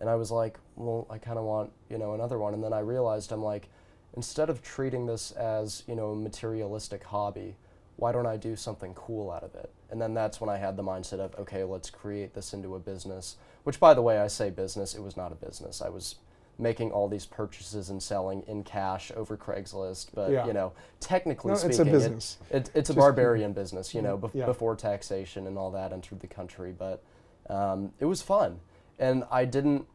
[0.00, 2.54] And I was like, well, I kind of want, you know, another one.
[2.54, 3.68] And then I realized I'm like,
[4.16, 7.54] instead of treating this as, you know, a materialistic hobby,
[7.96, 9.70] why don't I do something cool out of it?
[9.90, 12.80] And then that's when I had the mindset of, okay, let's create this into a
[12.80, 13.36] business.
[13.64, 15.82] Which, by the way, I say business, it was not a business.
[15.82, 16.14] I was
[16.58, 20.46] making all these purchases and selling in cash over Craigslist, but Yeah.
[20.46, 22.38] you know, technically No, speaking, it's a it- business.
[22.50, 24.46] it, it's a Just- barbarian business, you know, bef- Yeah.
[24.46, 26.72] before taxation and all that entered the country.
[26.76, 27.02] But
[27.48, 28.58] um, it was fun,
[28.98, 29.86] and I didn't,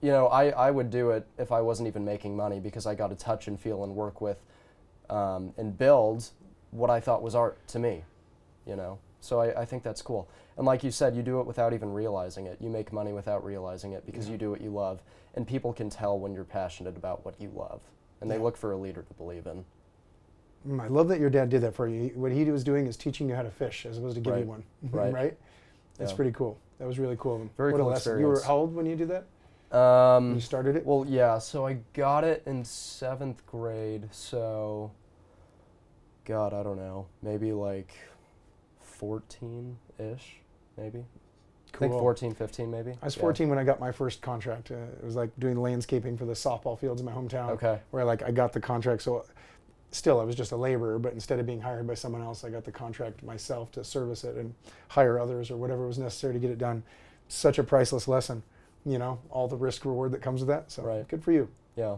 [0.00, 2.94] you know, I, I would do it if I wasn't even making money because I
[2.94, 4.42] got to touch and feel and work with
[5.08, 6.30] um, and build
[6.72, 8.04] what I thought was art to me,
[8.66, 8.98] you know.
[9.20, 10.28] So I, I think that's cool.
[10.56, 12.58] And like you said, you do it without even realizing it.
[12.60, 14.32] You make money without realizing it because Yeah.
[14.32, 15.02] you do what you love,
[15.34, 17.80] and people can tell when you're passionate about what you love,
[18.20, 19.64] and they look for a leader to believe in.
[20.68, 22.10] Mm, I love that your dad did that for you.
[22.14, 24.46] What he was doing is teaching you how to fish as opposed to giving you
[24.46, 24.64] one.
[24.90, 25.12] Right.
[25.12, 25.38] right?
[25.96, 26.16] That's Yeah.
[26.16, 26.58] pretty cool.
[26.78, 27.36] That was really cool.
[27.36, 27.50] of him.
[27.56, 28.20] Very what cool lesson.
[28.20, 29.24] You were how old when you did that?
[29.76, 30.84] Um, When you started it?
[30.84, 31.38] Well, yeah.
[31.38, 34.08] So I got it in seventh grade.
[34.12, 34.90] So,
[36.24, 37.06] God, I don't know.
[37.22, 37.94] Maybe like
[39.04, 40.36] 14 ish,
[40.76, 40.98] maybe.
[41.72, 42.00] I think Cool.
[42.00, 42.90] 14, 15, maybe.
[43.00, 43.20] I was Yeah.
[43.22, 44.70] 14 when I got my first contract.
[44.70, 47.48] Uh, it was like doing landscaping for the softball fields in my hometown.
[47.52, 47.80] Okay.
[47.92, 49.00] Where like I got the contract.
[49.00, 49.24] So
[49.90, 52.50] still, I was just a laborer, but instead of being hired by someone else, I
[52.50, 54.52] got the contract myself to service it and
[54.88, 56.82] hire others or whatever was necessary to get it done.
[57.28, 58.42] Such a priceless lesson.
[58.84, 60.70] You know, all the risk reward that comes with that.
[60.70, 61.08] So Right.
[61.08, 61.48] good for you.
[61.74, 61.96] Yeah.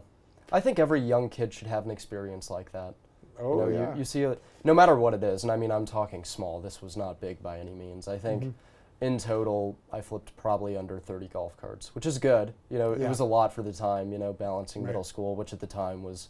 [0.53, 2.94] I think every young kid should have an experience like that.
[3.41, 3.93] Oh you know, yeah.
[3.93, 6.61] you, you see it, no matter what it is, and I mean, I'm talking small.
[6.61, 8.09] This was not big by any means.
[8.09, 8.53] I think Mhm.
[9.01, 12.55] in total, I flipped probably under 30 golf carts, which is good.
[12.70, 13.07] You know, Yeah.
[13.07, 14.89] it was a lot for the time, you know, balancing Right.
[14.89, 16.28] middle school, which at the time was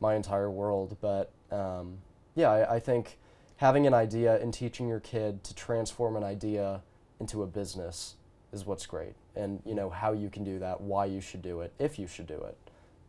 [0.00, 0.96] my entire world.
[1.00, 1.98] But um,
[2.34, 3.18] yeah, I, I think
[3.56, 6.82] having an idea and teaching your kid to transform an idea
[7.18, 8.16] into a business
[8.52, 9.14] is what's great.
[9.36, 12.06] And, you know, how you can do that, why you should do it, if you
[12.06, 12.56] should do it.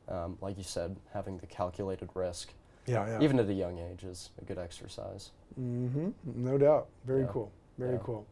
[0.07, 2.53] Um, like you said, having the calculated risk,
[2.85, 3.21] yeah, yeah.
[3.21, 5.31] even at a young age, is a good exercise.
[5.55, 6.87] hmm No doubt.
[7.05, 7.27] Very Yeah.
[7.31, 7.51] cool.
[7.77, 7.99] Very Yeah.
[8.03, 8.25] cool.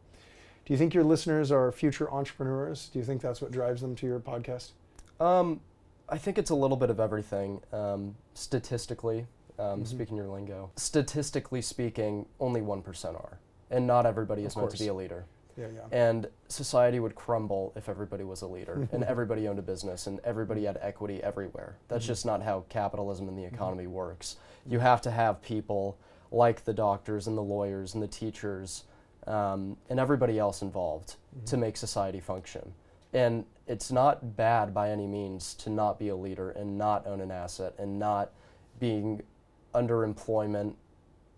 [0.64, 2.88] Do you think your listeners are future entrepreneurs?
[2.92, 4.72] Do you think that's what drives them to your podcast?
[5.18, 5.60] Um,
[6.08, 7.60] I think it's a little bit of everything.
[7.72, 9.26] Um, statistically,
[9.58, 9.86] um, Mhm.
[9.86, 13.38] speaking your lingo, statistically speaking, only 1% are.
[13.70, 15.24] And not everybody is meant to be a leader.
[15.60, 15.80] Yeah, yeah.
[15.92, 20.18] And society would crumble if everybody was a leader and everybody owned a business and
[20.24, 21.76] everybody had equity everywhere.
[21.88, 22.08] That's Mhm.
[22.08, 24.36] just not how capitalism and the economy works.
[24.66, 25.98] You have to have people
[26.32, 28.84] like the doctors and the lawyers and the teachers
[29.26, 32.72] um, and everybody else involved to make society function.
[33.12, 37.20] And it's not bad by any means to not be a leader and not own
[37.20, 38.30] an asset and not
[38.78, 39.20] being
[39.74, 40.74] underemployment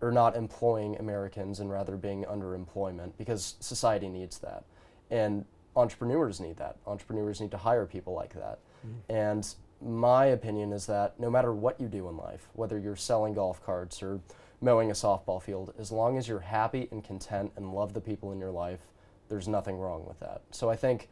[0.03, 4.65] or not employing Americans and rather being underemployment because society needs that.
[5.09, 5.45] And
[5.77, 6.75] entrepreneurs need that.
[6.85, 8.59] Entrepreneurs need to hire people like that.
[8.85, 9.15] Mm-hmm.
[9.15, 13.33] And my opinion is that no matter what you do in life, whether you're selling
[13.33, 14.19] golf carts or
[14.59, 18.33] mowing a softball field, as long as you're happy and content and love the people
[18.33, 18.81] in your life,
[19.29, 20.41] there's nothing wrong with that.
[20.51, 21.07] So I think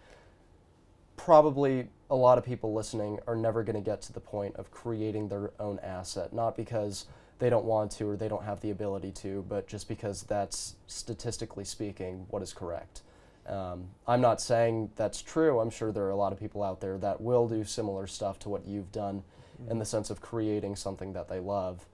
[1.16, 4.70] probably a lot of people listening are never going to get to the point of
[4.70, 7.06] creating their own asset, not because
[7.42, 10.76] they don't want to or they don't have the ability to, but just because that's
[10.86, 13.02] statistically speaking what is correct.
[13.48, 15.60] Um, I'm not saying that's true.
[15.60, 18.38] I'm sure there are a lot of people out there that will do similar stuff
[18.40, 19.24] to what you've done
[19.72, 21.88] in the sense of creating something that they love.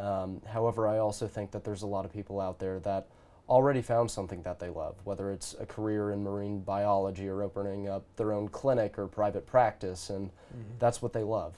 [0.00, 3.06] Um, however, I also think that there's a lot of people out there that
[3.48, 7.88] already found something that they love, whether it's a career in marine biology or opening
[7.88, 10.30] up their own clinic or private practice, and
[10.80, 11.54] that's what they love.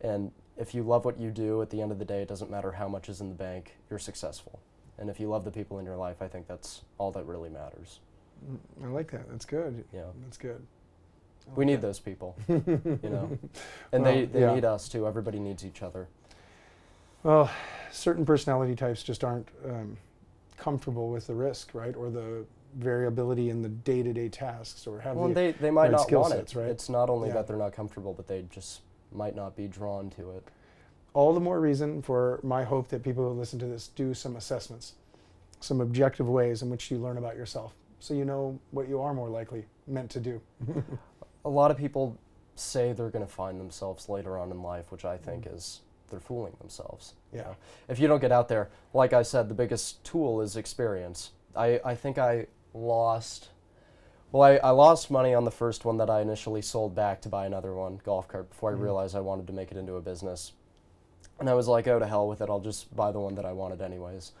[0.00, 2.50] And if you love what you do, at the end of the day, it doesn't
[2.50, 4.60] matter how much is in the bank, you're successful.
[4.98, 7.48] And if you love the people in your life, I think that's all that really
[7.48, 8.00] matters.
[8.84, 9.28] I like that.
[9.30, 9.84] That's good.
[9.92, 10.02] Yeah.
[10.24, 10.60] That's good.
[11.50, 11.82] I We need that.
[11.82, 12.60] those people, you
[13.02, 13.38] know,
[13.92, 14.54] and they, Well, they yeah.
[14.54, 15.06] need us too.
[15.06, 16.06] Everybody needs each other.
[17.22, 17.50] Well,
[17.90, 19.96] certain personality types just aren't um,
[20.58, 22.44] comfortable with the risk, right, or the
[22.76, 26.32] variability in the day-to-day tasks, or have Well, the they, they might not skill want
[26.34, 26.58] sets, it.
[26.58, 26.68] right?
[26.68, 27.34] It's not only Yeah.
[27.34, 28.80] that they're not comfortable, but they just
[29.12, 30.44] might not be drawn to it.
[31.14, 34.36] all the more reason for my hope that people who listen to this do some
[34.36, 34.94] assessments
[35.60, 39.12] some objective ways in which you learn about yourself, so you know what you are
[39.12, 40.40] more likely meant to do.
[41.44, 42.16] a lot of people
[42.54, 45.56] say they're going to find themselves later on in life, which I think mm-hmm.
[45.56, 45.80] is
[46.10, 47.14] they're fooling themselves.
[47.32, 47.44] you Yeah.
[47.44, 47.56] know.
[47.88, 51.30] If you don't get out there, like I said, the biggest tool is experience.
[51.54, 53.50] I, I think I lost.
[54.32, 57.28] Well, I, I lost money on the first one that I initially sold back to
[57.28, 58.78] buy another one, golf cart, before Mhm.
[58.78, 60.52] I realized I wanted to make it into a business.
[61.40, 62.48] And I was like, oh, to hell with it.
[62.50, 64.32] I'll just buy the one that I wanted, anyways.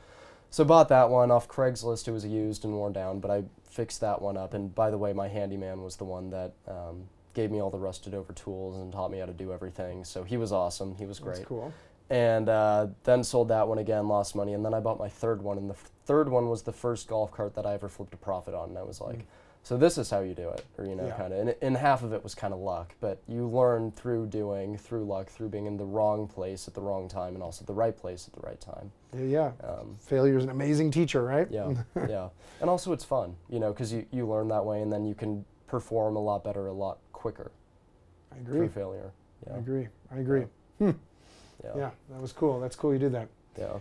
[0.50, 2.06] So bought that one off Craigslist.
[2.08, 4.52] It was used and worn down, but I fixed that one up.
[4.54, 7.78] And by the way, my handyman was the one that um, gave me all the
[7.78, 10.04] rusted over tools and taught me how to do everything.
[10.04, 10.94] So he was awesome.
[10.96, 11.72] He was great That's cool.
[12.10, 15.40] and uh, then sold that one again, lost money, and then I bought my third
[15.40, 18.12] one, and the f- third one was the first golf cart that I ever flipped
[18.14, 19.24] a profit on, and I was like, Mm.
[19.62, 21.16] So this is how you do it, or you know, Yeah.
[21.16, 24.26] kind of, and, and half of it was kind of luck, but you learn through
[24.28, 27.64] doing, through luck, through being in the wrong place at the wrong time, and also
[27.64, 28.90] the right place at the right time.
[29.14, 29.68] Yeah, yeah.
[29.68, 31.46] Um, Failure is an amazing teacher, right?
[31.50, 31.72] yeah,
[32.08, 32.28] yeah,
[32.60, 35.14] and also it's fun, you know, because you you learn that way, and then you
[35.14, 37.52] can perform a lot better, a lot quicker
[38.32, 39.12] I agree through failure.
[39.46, 39.88] Yeah, I agree.
[40.12, 40.44] I agree.
[40.80, 40.92] yeah.
[41.76, 42.58] Yeah, that was cool.
[42.60, 43.28] That's cool you did that.
[43.58, 43.74] Yeah.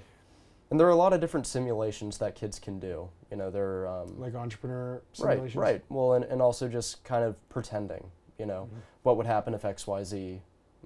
[0.71, 3.09] And there are a lot of different simulations that kids can do.
[3.31, 5.55] You know, they're um, Like entrepreneur right, simulations.
[5.55, 5.81] right.
[5.89, 8.11] Well, and, and also just kind of pretending.
[8.37, 8.77] You know, Mhm.
[9.03, 10.41] what would happen if X, Y, Z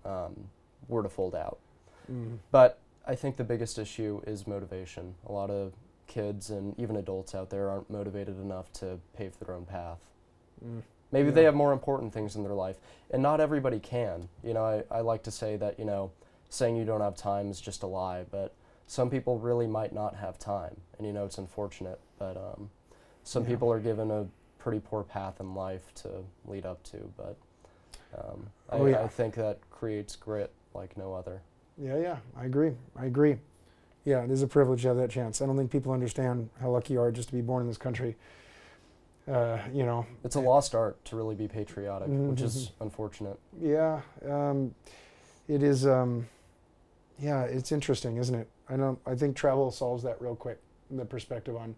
[0.05, 0.49] um,
[0.87, 1.59] were to fold out.
[2.11, 2.37] Mhm.
[2.51, 5.15] But I think the biggest issue is motivation.
[5.27, 5.73] A lot of
[6.07, 9.99] kids and even adults out there aren't motivated enough to pave their own path.
[10.65, 10.81] Mm.
[11.11, 12.79] Maybe they have more important things in their life,
[13.11, 14.29] and not everybody can.
[14.43, 16.11] You know, I, I like to say that, you know,
[16.49, 18.51] saying you don't have time is just a lie, but
[18.93, 20.75] some people really might not have time.
[20.99, 22.69] And, you know, it's unfortunate, but um,
[23.23, 23.49] some Yeah.
[23.49, 24.27] people are given a
[24.59, 26.09] pretty poor path in life to
[26.45, 27.11] lead up to.
[27.17, 27.35] But
[28.15, 29.01] um, Oh, I, yeah.
[29.03, 31.41] I think that creates grit like no other.
[31.75, 32.73] Yeah, yeah, I agree.
[32.95, 33.37] I agree.
[34.05, 35.41] Yeah, it is a privilege to have that chance.
[35.41, 37.79] I don't think people understand how lucky you are just to be born in this
[37.79, 38.15] country.
[39.27, 42.45] Uh, you know, It's a lost art to really be patriotic, which Mm-hmm.
[42.45, 43.39] is unfortunate.
[43.59, 44.75] yeah, um,
[45.47, 45.87] it is.
[45.87, 46.27] Um,
[47.19, 48.47] yeah, it's interesting, isn't it?
[48.73, 48.99] I don't.
[49.05, 50.59] I think travel solves that real quick.
[50.91, 51.75] The perspective on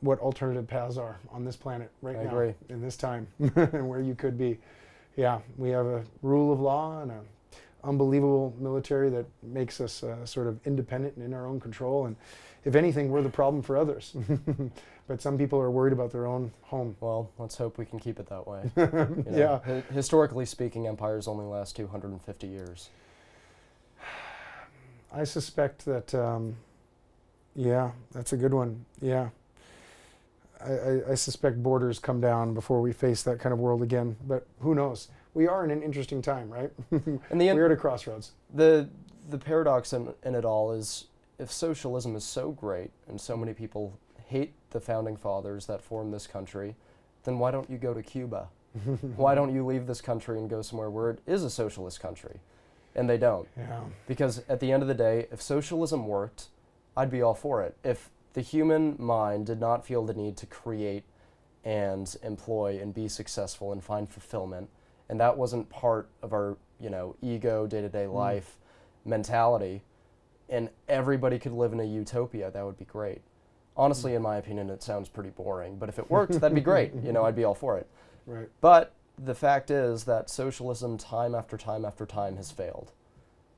[0.00, 2.54] what alternative paths are on this planet right I now agree.
[2.68, 4.58] in this time and where you could be.
[5.16, 7.20] Yeah, we have a rule of law and a
[7.82, 12.06] unbelievable military that makes us uh, sort of independent and in our own control.
[12.06, 12.16] And
[12.64, 14.14] if anything, we're the problem for others.
[15.08, 16.94] but some people are worried about their own home.
[17.00, 18.70] Well, let's hope we can keep it that way.
[18.76, 19.60] You know, yeah.
[19.64, 22.90] hi- historically speaking, empires only last 250 years.
[25.12, 26.56] I suspect that, um,
[27.54, 28.84] yeah, that's a good one.
[29.00, 29.30] Yeah.
[30.64, 34.16] I, I, I suspect borders come down before we face that kind of world again.
[34.26, 35.08] But who knows?
[35.34, 36.70] We are in an interesting time, right?
[37.30, 38.32] And the en- We're at a crossroads.
[38.54, 38.88] the
[39.28, 41.04] the paradox in, in it all is
[41.38, 43.96] if socialism is so great and so many people
[44.26, 46.74] hate the founding fathers that formed this country,
[47.24, 48.48] then why don't you go to Cuba?
[49.16, 52.40] why don't you leave this country and go somewhere where it is a socialist country?
[52.94, 53.48] And they don't.
[53.56, 53.80] Yeah.
[54.06, 56.48] Because at the end of the day, if socialism worked,
[56.96, 57.76] I'd be all for it.
[57.84, 61.04] If the human mind did not feel the need to create
[61.64, 64.68] and employ and be successful and find fulfillment,
[65.08, 68.14] and that wasn't part of our, you know, ego, day-to-day Mm.
[68.14, 68.56] life
[69.04, 69.82] mentality,
[70.48, 73.20] and everybody could live in a utopia, that would be great.
[73.76, 76.92] Honestly, in my opinion, it sounds pretty boring, but if it worked, that'd be great.
[77.04, 77.86] You know, I'd be all for it.
[78.26, 78.48] Right.
[78.60, 82.92] But the fact is that socialism, time after time after time, has failed.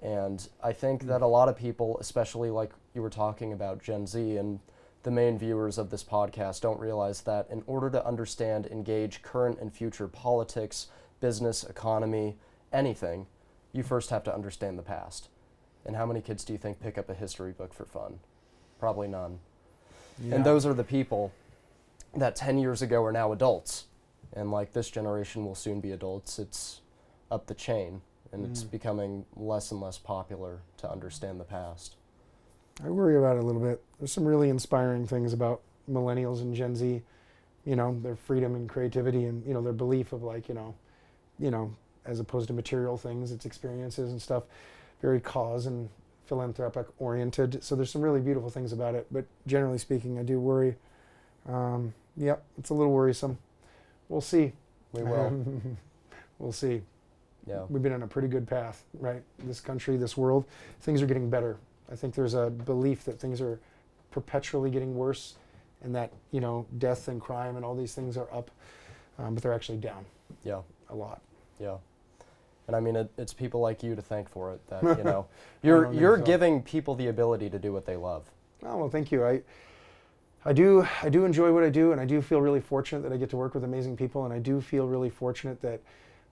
[0.02, 4.06] And I think that a lot of people, especially like you were talking about Gen
[4.06, 4.58] Z and
[5.04, 9.60] the main viewers of this podcast, don't realize that in order to understand, engage current
[9.60, 10.88] and future politics,
[11.20, 12.36] business, economy,
[12.72, 13.26] anything,
[13.72, 15.28] you first have to understand the past.
[15.86, 18.18] And how many kids do you think pick up a history book for fun?
[18.80, 19.38] Probably none.
[20.20, 20.36] Yeah.
[20.36, 21.32] And those are the people
[22.16, 23.86] that 10 years ago are now adults.
[24.34, 26.38] And like this generation will soon be adults.
[26.38, 26.80] It's
[27.30, 28.00] up the chain
[28.32, 28.70] and it's Mm.
[28.70, 31.96] becoming less and less popular to understand the past.
[32.82, 33.82] I worry about it a little bit.
[33.98, 35.60] There's some really inspiring things about
[35.90, 37.02] millennials and Gen Z,
[37.64, 40.74] you know, their freedom and creativity and, you know, their belief of like, you know,
[41.38, 41.74] you know,
[42.06, 44.44] as opposed to material things, it's experiences and stuff,
[45.02, 45.90] very cause and
[46.24, 47.62] philanthropic oriented.
[47.62, 49.06] So there's some really beautiful things about it.
[49.10, 50.76] But generally speaking, I do worry.
[51.46, 53.38] Um, yep, it's a little worrisome.
[54.12, 54.52] We'll see.
[54.92, 55.42] We will.
[56.38, 56.82] we'll see.
[57.46, 57.64] yeah.
[57.70, 59.22] We've been on a pretty good path, right?
[59.38, 60.44] This country, this world,
[60.80, 61.56] things are getting better.
[61.90, 63.58] I think there's a belief that things are
[64.10, 65.36] perpetually getting worse,
[65.82, 68.50] and that you know death and crime and all these things are up,
[69.18, 70.04] um, but they're actually down
[70.44, 70.60] Yeah.
[70.90, 71.22] a lot.
[71.58, 71.76] Yeah.
[72.66, 75.26] And I mean, it, it's people like you to thank for it that, you know,
[75.62, 76.24] you're, you're so.
[76.24, 78.30] giving people the ability to do what they love.
[78.62, 79.24] Oh well, thank you.
[79.24, 79.40] I
[80.44, 83.12] I do I do enjoy what I do, and I do feel really fortunate that
[83.12, 85.80] I get to work with amazing people, and I do feel really fortunate that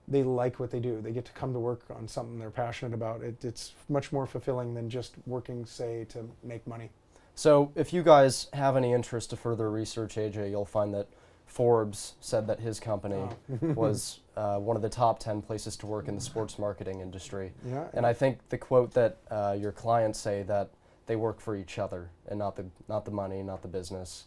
[0.07, 0.99] they like what they do.
[1.01, 3.21] They get to come to work on something they're passionate about.
[3.21, 6.89] It, it's much more fulfilling than just working, say, to make money.
[7.35, 11.07] So, if you guys have any interest to further research AJ, you'll find that
[11.45, 13.57] Forbes said that his company Oh.
[13.75, 17.53] was uh, one of the top 10 places to work in the sports marketing industry.
[17.65, 20.69] Yeah, And I think the quote that uh, your clients say that
[21.07, 24.25] they work for each other and not the, not the money, not the business,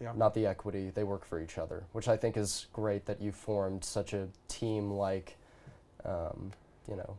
[0.00, 0.12] yeah.
[0.16, 3.32] not the equity, they work for each other, which I think is great that you
[3.32, 5.36] formed such a team like,
[6.04, 6.52] um,
[6.88, 7.16] you know,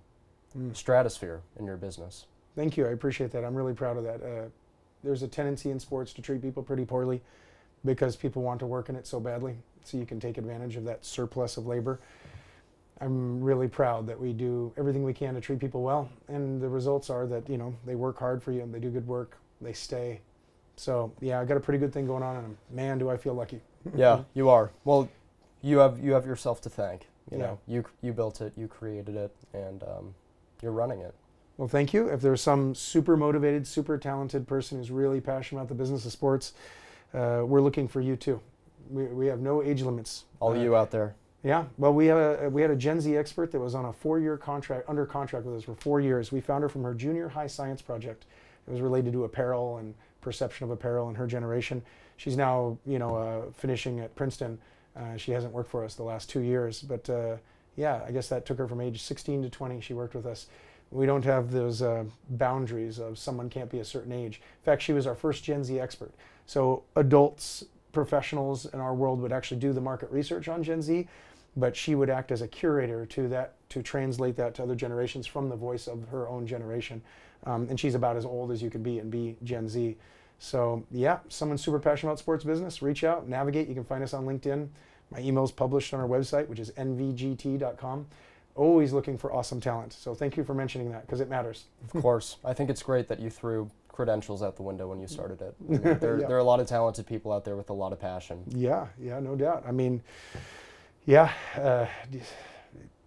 [0.57, 0.75] Mm.
[0.75, 2.25] stratosphere in your business.
[2.55, 2.87] Thank you.
[2.87, 3.43] I appreciate that.
[3.43, 4.23] I'm really proud of that.
[4.23, 4.45] Uh,
[5.03, 7.21] there's a tendency in sports to treat people pretty poorly
[7.85, 9.57] because people want to work in it so badly.
[9.83, 11.99] So you can take advantage of that surplus of labor.
[12.99, 16.67] I'm really proud that we do everything we can to treat people well, and the
[16.69, 19.37] results are that you know they work hard for you and they do good work.
[19.61, 20.21] They stay.
[20.77, 23.33] So yeah, I got a pretty good thing going on, and man, do I feel
[23.33, 23.61] lucky.
[23.95, 24.71] yeah, you are.
[24.83, 25.09] Well,
[25.61, 27.07] you have you have yourself to thank.
[27.31, 27.43] You Yeah.
[27.45, 30.15] know, you you built it, you created it, and um,
[30.61, 31.13] you're running it.
[31.57, 32.07] Well, thank you.
[32.07, 36.11] If there's some super motivated, super talented person who's really passionate about the business of
[36.11, 36.53] sports,
[37.13, 38.39] uh, we're looking for you too.
[38.91, 40.25] We, we have no age limits.
[40.39, 41.15] All Uh, you out there.
[41.43, 43.93] Yeah, well, we had a we had a Gen Z expert that was on a
[43.93, 46.31] four-year contract, under contract with us for four years.
[46.31, 48.25] We found her from her junior high science project.
[48.67, 51.81] It was related to apparel and perception of apparel in her generation.
[52.17, 54.57] She's now, you know, uh, finishing at Princeton.
[54.95, 57.37] Uh, she hasn't worked for us the last two years, but uh,
[57.75, 59.79] yeah, I guess that took her from age 16 to 20.
[59.79, 60.47] She worked with us.
[60.89, 64.37] We don't have those uh, boundaries of someone can't be a certain age.
[64.37, 66.11] In fact, she was our first Gen Z expert.
[66.45, 71.07] So adults, professionals in our world would actually do the market research on Gen Z,
[71.55, 75.27] but she would act as a curator to that to translate that to other generations
[75.27, 77.01] from the voice of her own generation.
[77.45, 79.97] Um, and she's about as old as you could be and be Gen Z.
[80.39, 83.67] So yeah, someone super passionate about sports business, reach out, navigate.
[83.67, 84.67] You can find us on LinkedIn.
[85.11, 88.07] My email is published on our website, which is nvgt.com.
[88.55, 89.93] Always looking for awesome talent.
[89.93, 91.65] So thank you for mentioning that because it matters.
[91.93, 95.07] Of course, I think it's great that you threw credentials out the window when you
[95.07, 95.55] started it.
[95.99, 96.27] There, Yeah.
[96.27, 98.43] there are a lot of talented people out there with a lot of passion.
[98.47, 99.63] Yeah, yeah, no doubt.
[99.67, 100.03] I mean,
[101.07, 101.87] yeah, uh,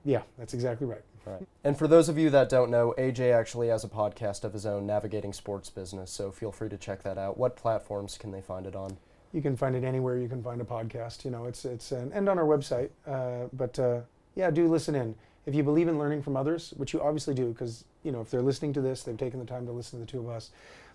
[0.05, 1.03] yeah, that's exactly right.
[1.25, 1.47] Right.
[1.63, 4.67] And for those of you that don't know, AJ actually has a podcast of his
[4.67, 6.11] own, Navigating Sports Business.
[6.11, 7.39] So feel free to check that out.
[7.39, 8.97] What platforms can they find it on?
[9.33, 11.25] You can find it anywhere you can find a podcast.
[11.25, 12.89] You know, it's it's an, and on our website.
[13.07, 14.01] Uh, but uh,
[14.35, 15.15] yeah, do listen in.
[15.47, 18.31] If you believe in learning from others, which you obviously do, because you know if
[18.31, 20.51] they're listening to this, they've taken the time to listen to the two of us.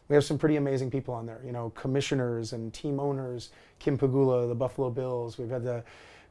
[0.07, 1.41] We have some pretty amazing people on there.
[1.45, 3.49] You know, commissioners and team owners.
[3.79, 5.37] Kim Pegula, the Buffalo Bills.
[5.37, 5.83] We've had the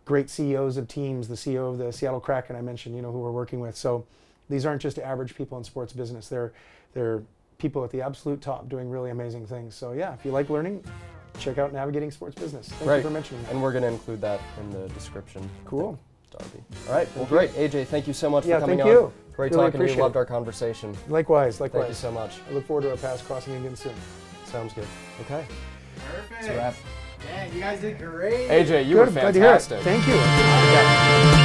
[0.05, 2.95] great CEOs of teams, the CEO of the Seattle Kraken I mentioned.
[2.95, 3.77] You know who we're working with.
[3.77, 4.07] So
[4.49, 6.29] these aren't just average people in sports business.
[6.29, 6.53] They're
[6.93, 7.23] they're
[7.59, 9.75] people at the absolute top doing really amazing things.
[9.75, 10.85] So yeah, if you like learning,
[11.39, 12.69] check out Navigating Sports Business.
[12.69, 12.97] Thank Right.
[12.97, 13.53] you for mentioning that.
[13.53, 15.49] And we're going to include that in the description.
[15.65, 15.99] Cool.
[16.39, 16.65] Darby.
[16.89, 17.17] All right.
[17.17, 17.51] Well, great.
[17.53, 18.93] AJ, thank you so much Yeah, for coming thank on.
[18.93, 19.13] you.
[19.37, 20.01] Great Really talking to you.
[20.01, 20.97] Loved our conversation.
[21.09, 21.83] Likewise, likewise.
[21.83, 22.39] Thank you so much.
[22.49, 23.95] I look forward to our paths crossing again soon.
[24.45, 24.87] Sounds good.
[25.23, 25.45] Okay.
[25.97, 26.31] Perfect.
[26.31, 26.75] That's a wrap.
[27.23, 28.49] Dang, you guys did great.
[28.49, 29.81] AJ, you Good, were glad to fantastic.
[29.81, 31.44] Thank you.